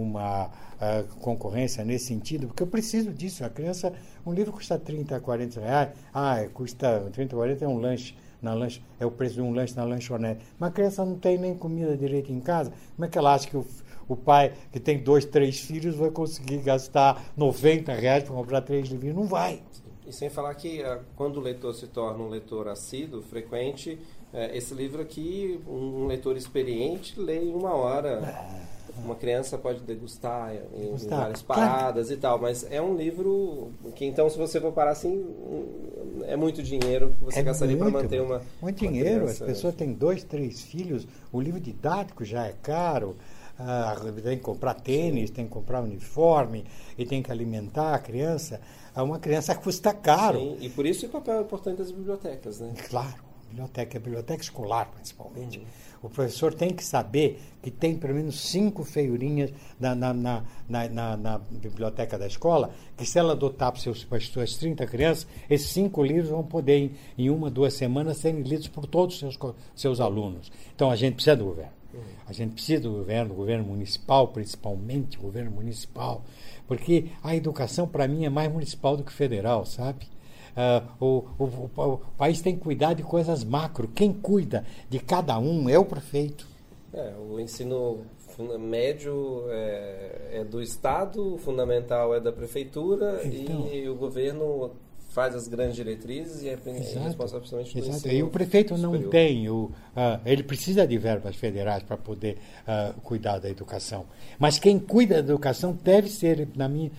uma 0.00 0.46
uh, 0.46 1.20
concorrência 1.20 1.84
nesse 1.84 2.06
sentido, 2.06 2.46
porque 2.46 2.62
eu 2.62 2.66
preciso 2.66 3.12
disso. 3.12 3.44
A 3.44 3.50
criança, 3.50 3.92
um 4.24 4.32
livro 4.32 4.52
custa 4.52 4.78
30, 4.78 5.20
40 5.20 5.60
reais, 5.60 5.90
ah, 6.12 6.36
custa 6.52 7.08
30, 7.12 7.36
40 7.36 7.64
é 7.64 7.68
um 7.68 7.78
lanche. 7.78 8.14
Na 8.40 8.54
lanche, 8.54 8.82
é 8.98 9.06
o 9.06 9.10
preço 9.10 9.36
de 9.36 9.40
um 9.40 9.54
lanche 9.54 9.76
na 9.76 9.84
lanchonete. 9.84 10.44
Mas 10.58 10.70
a 10.70 10.72
criança 10.72 11.04
não 11.04 11.16
tem 11.16 11.38
nem 11.38 11.54
comida 11.54 11.96
direito 11.96 12.32
em 12.32 12.40
casa. 12.40 12.72
Como 12.96 13.06
é 13.06 13.08
que 13.08 13.16
ela 13.16 13.34
acha 13.34 13.46
que 13.46 13.56
o, 13.56 13.64
o 14.08 14.16
pai 14.16 14.52
que 14.72 14.80
tem 14.80 14.98
dois, 14.98 15.24
três 15.24 15.60
filhos 15.60 15.94
vai 15.94 16.10
conseguir 16.10 16.58
gastar 16.58 17.22
90 17.36 17.92
reais 17.94 18.24
para 18.24 18.34
comprar 18.34 18.62
três 18.62 18.88
livros? 18.88 19.14
Não 19.14 19.26
vai. 19.26 19.62
E 20.04 20.12
sem 20.12 20.28
falar 20.28 20.54
que 20.56 20.82
ah, 20.82 21.00
quando 21.14 21.36
o 21.36 21.40
leitor 21.40 21.72
se 21.72 21.86
torna 21.86 22.24
um 22.24 22.28
leitor 22.28 22.66
assíduo, 22.66 23.22
frequente, 23.22 23.96
é, 24.32 24.56
esse 24.56 24.72
livro 24.72 25.02
aqui, 25.02 25.60
um 25.68 26.06
leitor 26.06 26.36
experiente 26.36 27.20
lê 27.20 27.44
em 27.44 27.54
uma 27.54 27.74
hora. 27.74 28.20
É. 28.58 28.72
Uma 29.04 29.14
criança 29.14 29.56
pode 29.56 29.80
degustar 29.80 30.54
em, 30.54 30.94
várias 31.08 31.40
paradas 31.40 32.08
claro. 32.08 32.12
e 32.12 32.16
tal, 32.20 32.38
mas 32.38 32.66
é 32.70 32.80
um 32.80 32.94
livro 32.94 33.70
que, 33.96 34.04
então, 34.04 34.28
se 34.28 34.36
você 34.36 34.60
for 34.60 34.70
parar 34.70 34.90
assim, 34.90 35.24
é 36.24 36.36
muito 36.36 36.62
dinheiro 36.62 37.14
que 37.18 37.24
você 37.24 37.40
é 37.40 37.42
gastaria 37.42 37.76
para 37.76 37.90
manter 37.90 38.20
uma. 38.20 38.42
Muito 38.60 38.78
dinheiro, 38.78 39.24
as 39.24 39.38
pessoas 39.38 39.74
têm 39.74 39.94
dois, 39.94 40.22
três 40.22 40.60
filhos, 40.60 41.08
o 41.32 41.40
livro 41.40 41.58
didático 41.58 42.22
já 42.22 42.46
é 42.46 42.54
caro. 42.62 43.16
Ah, 43.58 43.96
tem 44.22 44.36
que 44.36 44.42
comprar 44.42 44.74
tênis, 44.74 45.28
Sim. 45.28 45.36
tem 45.36 45.46
que 45.46 45.52
comprar 45.52 45.80
uniforme 45.80 46.64
e 46.98 47.06
tem 47.06 47.22
que 47.22 47.32
alimentar 47.32 47.94
a 47.94 47.98
criança. 47.98 48.60
Uma 48.94 49.18
criança 49.18 49.54
custa 49.54 49.94
caro. 49.94 50.38
Sim, 50.38 50.58
e 50.60 50.68
por 50.68 50.84
isso 50.84 51.06
o 51.06 51.08
papel 51.08 51.40
importante 51.40 51.78
das 51.78 51.90
bibliotecas, 51.90 52.60
né? 52.60 52.74
Claro 52.90 53.31
biblioteca, 53.52 53.98
a 53.98 54.00
biblioteca 54.00 54.42
escolar 54.42 54.90
principalmente. 54.92 55.58
Uhum. 55.58 55.64
O 56.02 56.10
professor 56.10 56.52
tem 56.52 56.70
que 56.70 56.84
saber 56.84 57.40
que 57.62 57.70
tem 57.70 57.96
pelo 57.96 58.14
menos 58.14 58.40
cinco 58.40 58.82
feiurinhas 58.82 59.52
na, 59.78 59.94
na, 59.94 60.12
na, 60.12 60.42
na, 60.68 61.16
na 61.16 61.38
biblioteca 61.38 62.18
da 62.18 62.26
escola, 62.26 62.74
que 62.96 63.06
se 63.06 63.18
ela 63.18 63.32
adotar 63.32 63.72
para, 63.72 64.16
as 64.16 64.26
suas 64.26 64.56
30 64.56 64.84
crianças, 64.86 65.26
esses 65.48 65.68
cinco 65.68 66.02
livros 66.02 66.30
vão 66.30 66.42
poder, 66.42 66.76
em, 66.76 66.90
em 67.16 67.30
uma, 67.30 67.48
duas 67.48 67.74
semanas, 67.74 68.16
serem 68.16 68.42
lidos 68.42 68.66
por 68.66 68.86
todos 68.86 69.14
os 69.14 69.20
seus, 69.20 69.54
seus 69.76 70.00
alunos. 70.00 70.50
Então 70.74 70.90
a 70.90 70.96
gente 70.96 71.14
precisa 71.14 71.36
do 71.36 71.44
governo. 71.44 71.82
A 72.26 72.32
gente 72.32 72.54
precisa 72.54 72.82
do 72.82 72.90
governo, 72.90 73.28
do 73.28 73.34
governo 73.34 73.64
municipal, 73.64 74.28
principalmente 74.28 75.18
governo 75.18 75.50
municipal, 75.50 76.24
porque 76.66 77.08
a 77.22 77.36
educação, 77.36 77.86
para 77.86 78.08
mim, 78.08 78.24
é 78.24 78.30
mais 78.30 78.50
municipal 78.50 78.96
do 78.96 79.04
que 79.04 79.12
federal, 79.12 79.66
sabe? 79.66 80.06
Uh, 80.54 81.04
o, 81.04 81.44
o, 81.44 81.70
o, 81.76 81.98
país 82.16 82.42
tem 82.42 82.54
que 82.54 82.60
cuidar 82.62 82.94
de 82.94 83.02
coisas 83.02 83.42
macro. 83.42 83.88
Quem 83.88 84.12
cuida 84.12 84.64
de 84.88 84.98
cada 84.98 85.38
um 85.38 85.68
é 85.68 85.78
o 85.78 85.84
prefeito. 85.84 86.46
É, 86.92 87.14
o 87.16 87.40
ensino 87.40 88.00
médio 88.60 89.44
é, 89.48 90.40
é, 90.40 90.44
do 90.44 90.62
Estado, 90.62 91.34
o 91.34 91.38
fundamental 91.38 92.14
é 92.14 92.20
da 92.20 92.32
prefeitura 92.32 93.20
então, 93.24 93.68
e 93.72 93.88
o 93.88 93.94
governo 93.94 94.72
faz 95.12 95.34
as 95.34 95.46
grandes 95.46 95.76
diretrizes 95.76 96.42
e 96.42 96.48
é 96.48 96.54
responsável 96.54 97.40
principalmente 97.40 97.74
do 97.74 97.78
Exato. 97.78 98.08
E 98.08 98.22
o 98.22 98.28
prefeito 98.28 98.74
superior. 98.74 99.02
não 99.02 99.10
tem, 99.10 99.48
o, 99.48 99.64
uh, 99.64 100.20
ele 100.24 100.42
precisa 100.42 100.86
de 100.86 100.96
verbas 100.96 101.36
federais 101.36 101.82
para 101.82 101.98
poder 101.98 102.38
uh, 102.66 102.98
cuidar 103.02 103.38
da 103.38 103.50
educação. 103.50 104.06
Mas 104.38 104.58
quem 104.58 104.78
cuida 104.78 105.22
da 105.22 105.30
educação 105.30 105.78
deve 105.84 106.08
ser, 106.08 106.48
na 106.56 106.66
minha, 106.66 106.90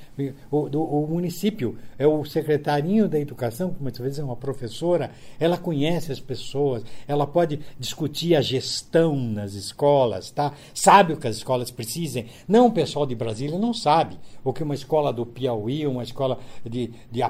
o, 0.51 0.70
do, 0.70 0.84
o 0.84 1.08
município. 1.08 1.77
É 1.98 2.05
o 2.05 2.24
secretarinho 2.24 3.08
da 3.08 3.20
educação, 3.20 3.74
que 3.74 3.82
muitas 3.82 4.01
vezes 4.01 4.20
é 4.20 4.24
uma 4.24 4.36
professora, 4.36 5.10
ela 5.39 5.58
conhece 5.58 6.12
as 6.12 6.20
pessoas, 6.20 6.84
ela 7.08 7.25
pode 7.25 7.60
discutir 7.79 8.36
a 8.36 8.41
gestão 8.41 9.15
nas 9.15 9.53
escolas, 9.53 10.29
tá? 10.29 10.53
sabe 10.74 11.13
o 11.13 11.17
que 11.17 11.27
as 11.27 11.38
escolas 11.38 11.72
precisam. 11.72 12.25
Não 12.48 12.67
o 12.67 12.72
pessoal 12.72 13.05
de 13.05 13.15
Brasília 13.15 13.58
não 13.58 13.74
sabe 13.74 14.20
o 14.43 14.53
que 14.53 14.62
uma 14.62 14.75
escola 14.75 15.12
do 15.12 15.25
Piauí, 15.25 15.88
uma 15.88 16.03
escola 16.03 16.38
de, 16.63 16.91
de 17.12 17.22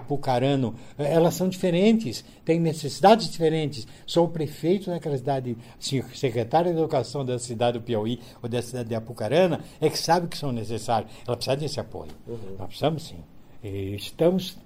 Apucarano 0.73 1.13
elas 1.13 1.33
são 1.33 1.49
diferentes, 1.49 2.23
têm 2.43 2.59
necessidades 2.59 3.29
diferentes. 3.29 3.87
Sou 4.05 4.25
o 4.25 4.29
prefeito 4.29 4.89
daquela 4.89 5.17
cidade, 5.17 5.57
secretário 5.79 6.71
de 6.71 6.77
educação 6.77 7.25
da 7.25 7.39
cidade 7.39 7.79
do 7.79 7.83
Piauí 7.83 8.19
ou 8.41 8.49
da 8.49 8.61
cidade 8.61 8.89
de 8.89 8.95
Apucarana, 8.95 9.61
é 9.79 9.89
que 9.89 9.97
sabe 9.97 10.27
que 10.27 10.37
são 10.37 10.51
necessários. 10.51 11.11
Ela 11.27 11.35
precisa 11.35 11.55
desse 11.55 11.79
apoio. 11.79 12.11
Uhum. 12.27 12.37
Nós 12.57 12.67
precisamos 12.67 13.03
sim. 13.03 13.17
E 13.63 13.95
estamos 13.95 14.57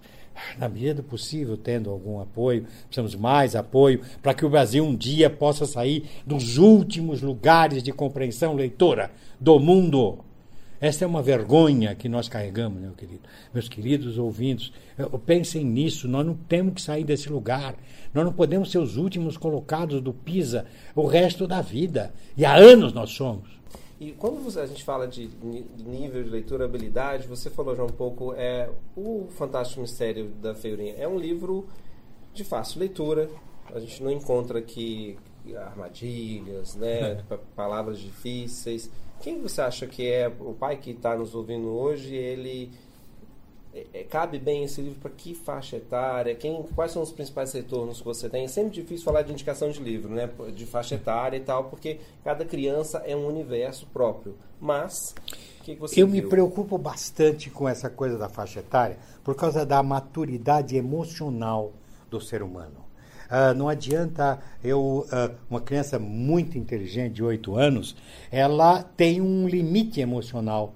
na 0.57 0.69
medida 0.69 0.95
do 0.95 1.03
possível, 1.03 1.57
tendo 1.57 1.89
algum 1.89 2.19
apoio, 2.19 2.65
precisamos 2.85 3.15
mais 3.15 3.55
apoio 3.55 4.01
para 4.21 4.33
que 4.33 4.45
o 4.45 4.49
Brasil 4.49 4.83
um 4.83 4.95
dia 4.95 5.29
possa 5.29 5.65
sair 5.65 6.05
dos 6.25 6.57
últimos 6.57 7.21
lugares 7.21 7.81
de 7.81 7.91
compreensão 7.91 8.53
leitora 8.53 9.11
do 9.39 9.59
mundo. 9.59 10.19
Esta 10.79 11.05
é 11.05 11.07
uma 11.07 11.21
vergonha 11.21 11.95
que 11.95 12.07
nós 12.07 12.29
carregamos, 12.29 12.79
meu 12.79 12.91
querido. 12.91 13.21
Meus 13.53 13.67
queridos 13.67 14.17
ouvintes, 14.17 14.71
pensem 15.25 15.65
nisso, 15.65 16.07
nós 16.07 16.25
não 16.25 16.35
temos 16.35 16.75
que 16.75 16.81
sair 16.81 17.03
desse 17.03 17.29
lugar. 17.29 17.75
Nós 18.13 18.23
não 18.23 18.33
podemos 18.33 18.71
ser 18.71 18.77
os 18.77 18.97
últimos 18.97 19.37
colocados 19.37 20.01
do 20.01 20.13
PISA 20.13 20.65
o 20.95 21.05
resto 21.05 21.47
da 21.47 21.61
vida. 21.61 22.13
E 22.35 22.45
há 22.45 22.55
anos 22.55 22.93
nós 22.93 23.11
somos. 23.11 23.57
E 23.99 24.11
quando 24.11 24.47
a 24.59 24.65
gente 24.67 24.83
fala 24.83 25.07
de 25.07 25.27
nível 25.83 26.23
de 26.23 26.29
leitura, 26.29 26.65
habilidade, 26.65 27.27
você 27.27 27.49
falou 27.49 27.75
já 27.75 27.83
um 27.83 27.89
pouco, 27.89 28.33
é, 28.33 28.69
o 28.95 29.27
Fantástico 29.31 29.81
Mistério 29.81 30.29
da 30.39 30.53
Feirinha 30.53 30.93
é 30.97 31.07
um 31.07 31.17
livro 31.17 31.67
de 32.31 32.43
fácil 32.43 32.79
leitura. 32.79 33.27
A 33.73 33.79
gente 33.79 34.03
não 34.03 34.11
encontra 34.11 34.59
aqui 34.59 35.17
armadilhas, 35.55 36.75
né, 36.75 37.23
palavras 37.55 37.99
difíceis. 37.99 38.91
Quem 39.21 39.41
você 39.41 39.61
acha 39.61 39.87
que 39.87 40.09
é 40.09 40.27
o 40.27 40.53
pai 40.53 40.77
que 40.77 40.91
está 40.91 41.15
nos 41.15 41.35
ouvindo 41.35 41.67
hoje? 41.69 42.15
Ele 42.15 42.71
é, 43.73 43.85
é, 43.93 44.03
cabe 44.03 44.39
bem 44.39 44.63
esse 44.63 44.81
livro 44.81 44.99
para 44.99 45.11
que 45.11 45.33
faixa 45.33 45.77
etária? 45.77 46.35
Quem, 46.35 46.63
quais 46.75 46.91
são 46.91 47.01
os 47.01 47.11
principais 47.11 47.51
retornos 47.53 47.99
que 47.99 48.05
você 48.05 48.29
tem? 48.29 48.45
É 48.45 48.47
sempre 48.47 48.71
difícil 48.71 49.05
falar 49.05 49.23
de 49.23 49.31
indicação 49.31 49.69
de 49.69 49.81
livro, 49.81 50.13
né? 50.13 50.29
De 50.55 50.65
faixa 50.65 50.95
etária 50.95 51.37
e 51.37 51.41
tal, 51.41 51.65
porque 51.65 51.99
cada 52.23 52.45
criança 52.45 52.99
é 53.05 53.15
um 53.15 53.27
universo 53.27 53.87
próprio. 53.87 54.35
Mas 54.59 55.13
que 55.67 55.75
que 55.75 55.81
você 55.81 56.01
eu 56.01 56.07
viu? 56.07 56.23
me 56.23 56.29
preocupo 56.29 56.77
bastante 56.77 57.49
com 57.49 57.67
essa 57.67 57.89
coisa 57.89 58.17
da 58.17 58.29
faixa 58.29 58.61
etária 58.61 58.97
por 59.23 59.35
causa 59.35 59.65
da 59.65 59.83
maturidade 59.83 60.77
emocional 60.77 61.73
do 62.09 62.21
ser 62.21 62.41
humano. 62.41 62.86
Uh, 63.29 63.53
não 63.53 63.67
adianta 63.67 64.39
eu, 64.63 65.05
uh, 65.07 65.35
uma 65.49 65.61
criança 65.61 65.99
muito 65.99 66.57
inteligente, 66.57 67.15
de 67.15 67.23
8 67.23 67.55
anos, 67.55 67.95
ela 68.31 68.81
tem 68.83 69.21
um 69.21 69.47
limite 69.47 69.99
emocional. 69.99 70.73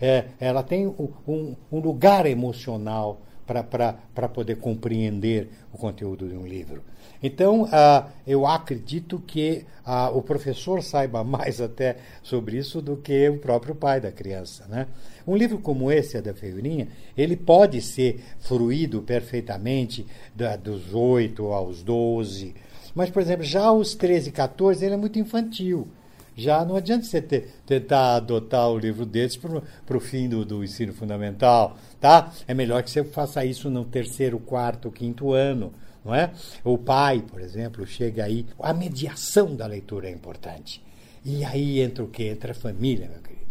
É, 0.00 0.26
ela 0.38 0.62
tem 0.62 0.86
um, 0.86 1.56
um 1.72 1.78
lugar 1.80 2.26
emocional 2.26 3.22
para 3.46 4.28
poder 4.28 4.56
compreender 4.56 5.48
o 5.72 5.78
conteúdo 5.78 6.28
de 6.28 6.36
um 6.36 6.46
livro. 6.46 6.82
Então, 7.22 7.62
uh, 7.62 8.10
eu 8.26 8.46
acredito 8.46 9.22
que 9.26 9.64
uh, 9.86 10.16
o 10.16 10.22
professor 10.22 10.82
saiba 10.82 11.24
mais 11.24 11.60
até 11.60 11.96
sobre 12.22 12.58
isso 12.58 12.82
do 12.82 12.96
que 12.96 13.28
o 13.28 13.38
próprio 13.38 13.74
pai 13.74 14.00
da 14.00 14.12
criança. 14.12 14.66
Né? 14.68 14.86
Um 15.26 15.34
livro 15.34 15.58
como 15.58 15.90
esse, 15.90 16.18
a 16.18 16.20
da 16.20 16.34
Feirinha, 16.34 16.88
ele 17.16 17.36
pode 17.36 17.80
ser 17.80 18.22
fruído 18.40 19.00
perfeitamente 19.02 20.06
da, 20.34 20.54
dos 20.56 20.92
8 20.92 21.46
aos 21.46 21.82
12, 21.82 22.54
mas, 22.94 23.10
por 23.10 23.20
exemplo, 23.22 23.42
já 23.42 23.64
aos 23.64 23.94
13, 23.94 24.30
14, 24.30 24.84
ele 24.84 24.94
é 24.94 24.98
muito 24.98 25.18
infantil. 25.18 25.88
Já 26.36 26.64
não 26.64 26.76
adianta 26.76 27.04
você 27.04 27.22
ter, 27.22 27.48
tentar 27.64 28.16
adotar 28.16 28.68
o 28.68 28.78
livro 28.78 29.06
desses 29.06 29.36
para 29.36 29.96
o 29.96 30.00
fim 30.00 30.28
do, 30.28 30.44
do 30.44 30.64
ensino 30.64 30.92
fundamental, 30.92 31.76
tá? 32.00 32.32
É 32.46 32.54
melhor 32.54 32.82
que 32.82 32.90
você 32.90 33.04
faça 33.04 33.44
isso 33.44 33.70
no 33.70 33.84
terceiro, 33.84 34.38
quarto, 34.38 34.90
quinto 34.90 35.32
ano, 35.32 35.72
não 36.04 36.14
é? 36.14 36.32
O 36.64 36.76
pai, 36.76 37.22
por 37.22 37.40
exemplo, 37.40 37.86
chega 37.86 38.24
aí. 38.24 38.46
A 38.58 38.74
mediação 38.74 39.54
da 39.54 39.66
leitura 39.66 40.08
é 40.08 40.12
importante. 40.12 40.82
E 41.24 41.44
aí 41.44 41.80
entra 41.80 42.04
o 42.04 42.08
quê? 42.08 42.24
Entra 42.24 42.52
a 42.52 42.54
família, 42.54 43.08
meu 43.08 43.20
querido. 43.20 43.43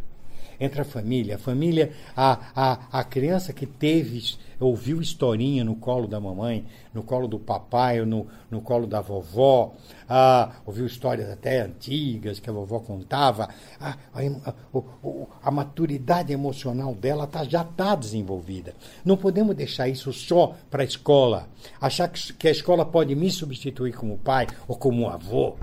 Entra 0.59 0.81
a 0.83 0.85
família. 0.85 1.35
A 1.35 1.39
família, 1.39 1.91
a, 2.15 2.39
a, 2.55 2.99
a 2.99 3.03
criança 3.03 3.53
que 3.53 3.65
teve 3.65 4.37
ouviu 4.59 5.01
historinha 5.01 5.63
no 5.63 5.75
colo 5.75 6.07
da 6.07 6.19
mamãe, 6.19 6.65
no 6.93 7.03
colo 7.03 7.27
do 7.27 7.39
papai, 7.39 7.99
ou 7.99 8.05
no, 8.05 8.27
no 8.49 8.61
colo 8.61 8.87
da 8.87 9.01
vovó, 9.01 9.73
ah, 10.07 10.53
ouviu 10.65 10.85
histórias 10.85 11.29
até 11.29 11.61
antigas 11.61 12.39
que 12.39 12.49
a 12.49 12.53
vovó 12.53 12.79
contava, 12.79 13.49
a, 13.79 13.97
a, 14.13 14.53
a, 15.43 15.51
maturidade 15.51 16.31
emocional 16.31 16.93
dela 16.95 17.27
tá, 17.27 17.43
já 17.43 17.61
está 17.61 17.95
desenvolvida. 17.95 18.73
Não 19.03 19.17
podemos 19.17 19.55
deixar 19.55 19.87
isso 19.87 20.13
só 20.13 20.55
para 20.69 20.83
a 20.83 20.85
escola, 20.85 21.49
achar 21.79 22.07
que, 22.07 22.33
que 22.33 22.47
a 22.47 22.51
escola 22.51 22.85
pode 22.85 23.15
me 23.15 23.29
substituir 23.31 23.93
como 23.93 24.17
pai 24.17 24.47
ou 24.67 24.77
como 24.77 25.09
avô. 25.09 25.57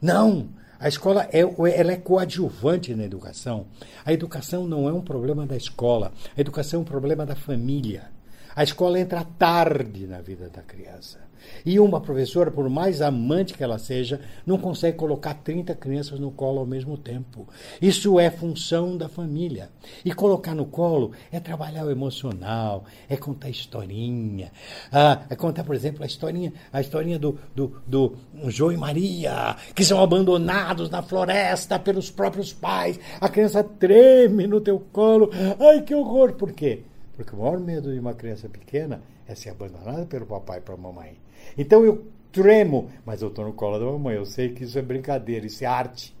Não! 0.00 0.48
A 0.84 0.88
escola 0.88 1.26
é, 1.32 1.40
ela 1.40 1.92
é 1.92 1.96
coadjuvante 1.96 2.94
na 2.94 3.04
educação. 3.04 3.64
A 4.04 4.12
educação 4.12 4.66
não 4.66 4.86
é 4.86 4.92
um 4.92 5.00
problema 5.00 5.46
da 5.46 5.56
escola. 5.56 6.12
A 6.36 6.38
educação 6.38 6.80
é 6.80 6.82
um 6.82 6.84
problema 6.84 7.24
da 7.24 7.34
família. 7.34 8.13
A 8.56 8.62
escola 8.62 8.98
entra 8.98 9.24
tarde 9.24 10.06
na 10.06 10.20
vida 10.20 10.48
da 10.48 10.62
criança. 10.62 11.24
E 11.64 11.78
uma 11.78 12.00
professora, 12.00 12.50
por 12.50 12.68
mais 12.68 13.00
amante 13.00 13.54
que 13.54 13.64
ela 13.64 13.78
seja, 13.78 14.20
não 14.46 14.58
consegue 14.58 14.96
colocar 14.96 15.34
30 15.34 15.74
crianças 15.74 16.18
no 16.18 16.30
colo 16.30 16.60
ao 16.60 16.66
mesmo 16.66 16.96
tempo. 16.96 17.48
Isso 17.80 18.18
é 18.18 18.30
função 18.30 18.96
da 18.96 19.08
família. 19.08 19.70
E 20.04 20.12
colocar 20.12 20.54
no 20.54 20.66
colo 20.66 21.12
é 21.32 21.40
trabalhar 21.40 21.84
o 21.84 21.90
emocional, 21.90 22.84
é 23.08 23.16
contar 23.16 23.48
historinha. 23.48 24.52
Ah, 24.92 25.22
é 25.28 25.36
contar, 25.36 25.64
por 25.64 25.74
exemplo, 25.74 26.02
a 26.02 26.06
historinha, 26.06 26.52
a 26.72 26.80
historinha 26.80 27.18
do, 27.18 27.38
do, 27.54 27.82
do 27.86 28.16
João 28.48 28.72
e 28.72 28.76
Maria, 28.76 29.56
que 29.74 29.84
são 29.84 30.02
abandonados 30.02 30.90
na 30.90 31.02
floresta 31.02 31.78
pelos 31.78 32.10
próprios 32.10 32.52
pais. 32.52 32.98
A 33.20 33.28
criança 33.28 33.64
treme 33.64 34.46
no 34.46 34.60
teu 34.60 34.78
colo. 34.92 35.30
Ai, 35.58 35.82
que 35.82 35.94
horror! 35.94 36.34
Por 36.34 36.52
quê? 36.52 36.82
Porque 37.16 37.34
o 37.34 37.38
maior 37.38 37.60
medo 37.60 37.92
de 37.92 37.98
uma 37.98 38.14
criança 38.14 38.48
pequena 38.48 39.02
é 39.26 39.34
ser 39.34 39.50
abandonada 39.50 40.04
pelo 40.06 40.26
papai 40.26 40.58
e 40.58 40.60
pela 40.60 40.76
mamãe. 40.76 41.16
Então 41.56 41.84
eu 41.84 42.06
tremo, 42.32 42.90
mas 43.04 43.22
eu 43.22 43.28
estou 43.28 43.44
no 43.44 43.52
colo 43.52 43.78
da 43.78 43.84
mamãe. 43.84 44.16
Eu 44.16 44.26
sei 44.26 44.50
que 44.50 44.64
isso 44.64 44.78
é 44.78 44.82
brincadeira, 44.82 45.46
isso 45.46 45.62
é 45.62 45.66
arte. 45.66 46.14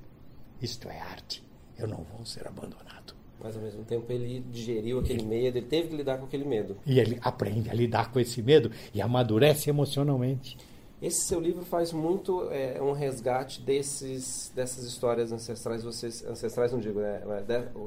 Isto 0.62 0.88
é 0.88 1.00
arte. 1.00 1.42
Eu 1.76 1.88
não 1.88 2.04
vou 2.16 2.24
ser 2.24 2.46
abandonado. 2.46 3.14
Mas 3.40 3.56
ao 3.56 3.62
mesmo 3.62 3.84
tempo 3.84 4.10
ele 4.10 4.40
digeriu 4.50 5.00
aquele 5.00 5.22
medo, 5.22 5.58
ele 5.58 5.66
teve 5.66 5.88
que 5.88 5.96
lidar 5.96 6.18
com 6.18 6.24
aquele 6.24 6.46
medo. 6.46 6.76
E 6.86 6.98
ele 6.98 7.18
aprende 7.20 7.68
a 7.68 7.74
lidar 7.74 8.10
com 8.10 8.18
esse 8.18 8.40
medo 8.40 8.70
e 8.94 9.02
amadurece 9.02 9.68
emocionalmente. 9.68 10.56
Esse 11.02 11.26
seu 11.26 11.38
livro 11.38 11.62
faz 11.66 11.92
muito 11.92 12.48
é, 12.50 12.80
um 12.80 12.92
resgate 12.92 13.60
desses, 13.60 14.50
dessas 14.54 14.84
histórias 14.84 15.30
ancestrais, 15.32 15.82
vocês 15.84 16.24
ancestrais 16.24 16.72
não 16.72 16.78
digo, 16.80 17.00
né? 17.00 17.20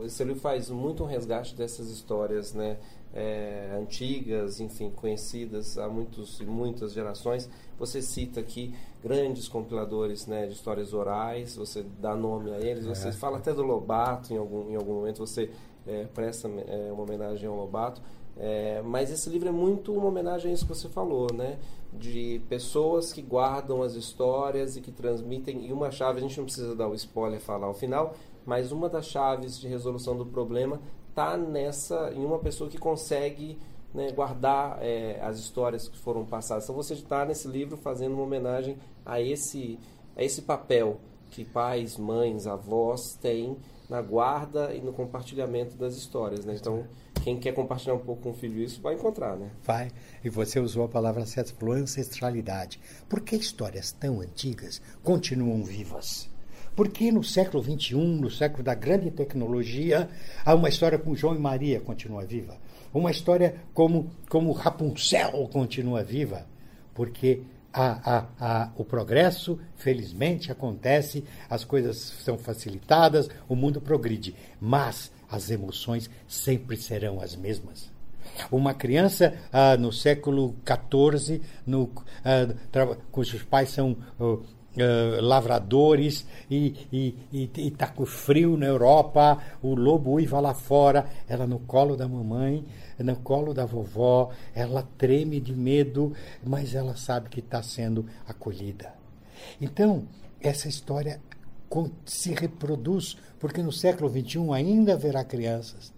Esse 0.06 0.18
seu 0.18 0.28
livro 0.28 0.40
faz 0.40 0.70
muito 0.70 1.04
um 1.04 1.08
resgate 1.08 1.56
dessas 1.56 1.90
histórias, 1.90 2.54
né? 2.54 2.78
É, 3.14 3.76
antigas, 3.80 4.60
enfim, 4.60 4.90
conhecidas 4.90 5.78
há 5.78 5.88
muitos, 5.88 6.40
muitas 6.42 6.94
gerações. 6.94 7.50
Você 7.80 8.02
cita 8.02 8.40
aqui 8.40 8.74
grandes 9.04 9.48
compiladores 9.48 10.28
né, 10.28 10.48
de 10.48 10.54
histórias 10.54 10.94
orais, 10.94 11.56
você 11.56 11.86
dá 12.00 12.16
nome 12.16 12.52
a 12.52 12.60
eles, 12.60 12.86
você 12.86 13.10
é. 13.10 13.12
fala 13.12 13.38
até 13.38 13.54
do 13.54 13.64
Lobato 13.64 14.34
em 14.34 14.38
algum, 14.38 14.70
em 14.70 14.76
algum 14.76 14.96
momento, 14.96 15.20
você 15.20 15.50
é, 15.86 16.06
presta 16.14 16.48
é, 16.48 16.92
uma 16.92 17.04
homenagem 17.04 17.48
ao 17.48 17.56
Lobato. 17.56 18.02
É, 18.40 18.82
mas 18.84 19.10
esse 19.12 19.30
livro 19.30 19.50
é 19.50 19.52
muito 19.52 19.92
uma 19.92 20.08
homenagem 20.08 20.52
a 20.52 20.54
isso 20.54 20.66
que 20.66 20.76
você 20.76 20.88
falou, 20.88 21.28
né? 21.34 21.58
De 21.92 22.40
pessoas 22.48 23.12
que 23.12 23.22
guardam 23.22 23.82
as 23.82 23.96
histórias 23.96 24.78
e 24.78 24.82
que 24.82 24.92
transmitem. 24.92 25.66
E 25.66 25.74
uma 25.74 25.90
chave, 25.90 26.20
a 26.20 26.22
gente 26.22 26.38
não 26.38 26.46
precisa 26.46 26.76
dar 26.76 26.88
o 26.88 26.94
spoiler 26.94 27.40
falar 27.40 27.66
ao 27.66 27.74
final, 27.74 28.14
mas 28.46 28.72
uma 28.72 28.88
das 28.90 29.08
chaves 29.08 29.60
de 29.60 29.68
resolução 29.68 30.16
do 30.16 30.26
problema 30.26 30.80
está 31.18 31.36
nessa 31.36 32.12
em 32.16 32.24
uma 32.24 32.38
pessoa 32.38 32.70
que 32.70 32.78
consegue 32.78 33.58
né, 33.92 34.12
guardar 34.12 34.78
é, 34.82 35.20
as 35.24 35.40
histórias 35.40 35.88
que 35.88 35.98
foram 35.98 36.24
passadas. 36.24 36.66
Então 36.66 36.76
você 36.76 36.94
está 36.94 37.26
nesse 37.26 37.48
livro 37.48 37.76
fazendo 37.76 38.14
uma 38.14 38.24
homenagem 38.24 38.78
a 39.04 39.20
esse 39.20 39.80
a 40.16 40.24
esse 40.24 40.44
papel 40.44 41.00
que 41.32 41.44
pais, 41.44 41.98
mães, 41.98 42.46
avós 42.46 43.16
têm 43.16 43.58
na 43.90 44.02
guarda 44.02 44.74
e 44.74 44.82
no 44.82 44.94
compartilhamento 44.94 45.76
das 45.76 45.96
histórias, 45.96 46.46
né? 46.46 46.56
Então 46.60 46.86
quem 47.24 47.40
quer 47.40 47.54
compartilhar 47.54 47.96
um 47.96 48.00
pouco 48.00 48.22
com 48.22 48.30
o 48.30 48.34
filho 48.34 48.62
isso 48.62 48.80
vai 48.82 48.94
encontrar, 48.94 49.36
né? 49.36 49.50
Vai. 49.64 49.92
E 50.24 50.30
você 50.30 50.60
usou 50.60 50.84
a 50.84 50.88
palavra 50.88 51.26
certa, 51.26 51.52
falou 51.54 51.76
ancestralidade. 51.76 52.80
Por 53.10 53.22
que 53.22 53.36
histórias 53.36 53.92
tão 53.92 54.22
antigas 54.22 54.82
continuam 55.04 55.64
vivas? 55.64 56.30
Por 56.78 56.90
que 56.90 57.12
no 57.12 57.24
século 57.24 57.64
XXI, 57.64 57.96
no 57.96 58.30
século 58.30 58.62
da 58.62 58.76
grande 58.76 59.10
tecnologia, 59.10 60.08
há 60.46 60.54
uma 60.54 60.70
história 60.70 61.00
com 61.00 61.16
João 61.16 61.34
e 61.34 61.40
Maria 61.40 61.82
continua 61.82 62.24
viva? 62.24 62.56
Uma 62.94 63.10
história 63.10 63.56
como, 63.74 64.12
como 64.30 64.52
Rapunzel 64.52 65.50
continua 65.52 66.04
viva? 66.04 66.46
Porque 66.94 67.42
a, 67.74 68.18
a, 68.18 68.26
a, 68.40 68.72
o 68.78 68.86
progresso, 68.86 69.60
felizmente, 69.76 70.52
acontece, 70.52 71.24
as 71.50 71.64
coisas 71.64 71.98
são 71.98 72.38
facilitadas, 72.38 73.28
o 73.50 73.56
mundo 73.56 73.82
progride. 73.82 74.36
Mas 74.62 75.12
as 75.32 75.50
emoções 75.50 76.08
sempre 76.28 76.78
serão 76.78 77.20
as 77.20 77.36
mesmas. 77.36 77.92
Uma 78.52 78.76
criança 78.76 79.34
ah, 79.52 79.76
no 79.78 79.92
século 79.92 80.56
XIV, 80.64 81.42
no, 81.66 81.90
ah, 82.24 82.96
cujos 83.12 83.42
pais 83.42 83.70
são 83.70 83.98
Lavradores 85.22 86.26
e 86.50 86.76
está 87.56 87.88
com 87.88 88.06
frio 88.06 88.56
na 88.56 88.66
Europa, 88.66 89.38
o 89.62 89.74
lobo 89.74 90.12
uiva 90.12 90.40
lá 90.40 90.54
fora, 90.54 91.08
ela 91.28 91.48
no 91.48 91.60
colo 91.60 91.96
da 91.96 92.08
mamãe, 92.08 92.66
no 93.00 93.16
colo 93.18 93.54
da 93.54 93.66
vovó, 93.66 94.32
ela 94.54 94.88
treme 94.98 95.40
de 95.40 95.54
medo, 95.54 96.14
mas 96.44 96.76
ela 96.76 96.96
sabe 96.96 97.30
que 97.30 97.40
está 97.40 97.62
sendo 97.64 98.06
acolhida. 98.28 98.94
Então, 99.60 100.08
essa 100.40 100.68
história 100.68 101.20
se 102.06 102.34
reproduz, 102.34 103.18
porque 103.40 103.62
no 103.62 103.72
século 103.72 104.10
XXI 104.10 104.52
ainda 104.54 104.94
haverá 104.94 105.24
crianças 105.24 105.92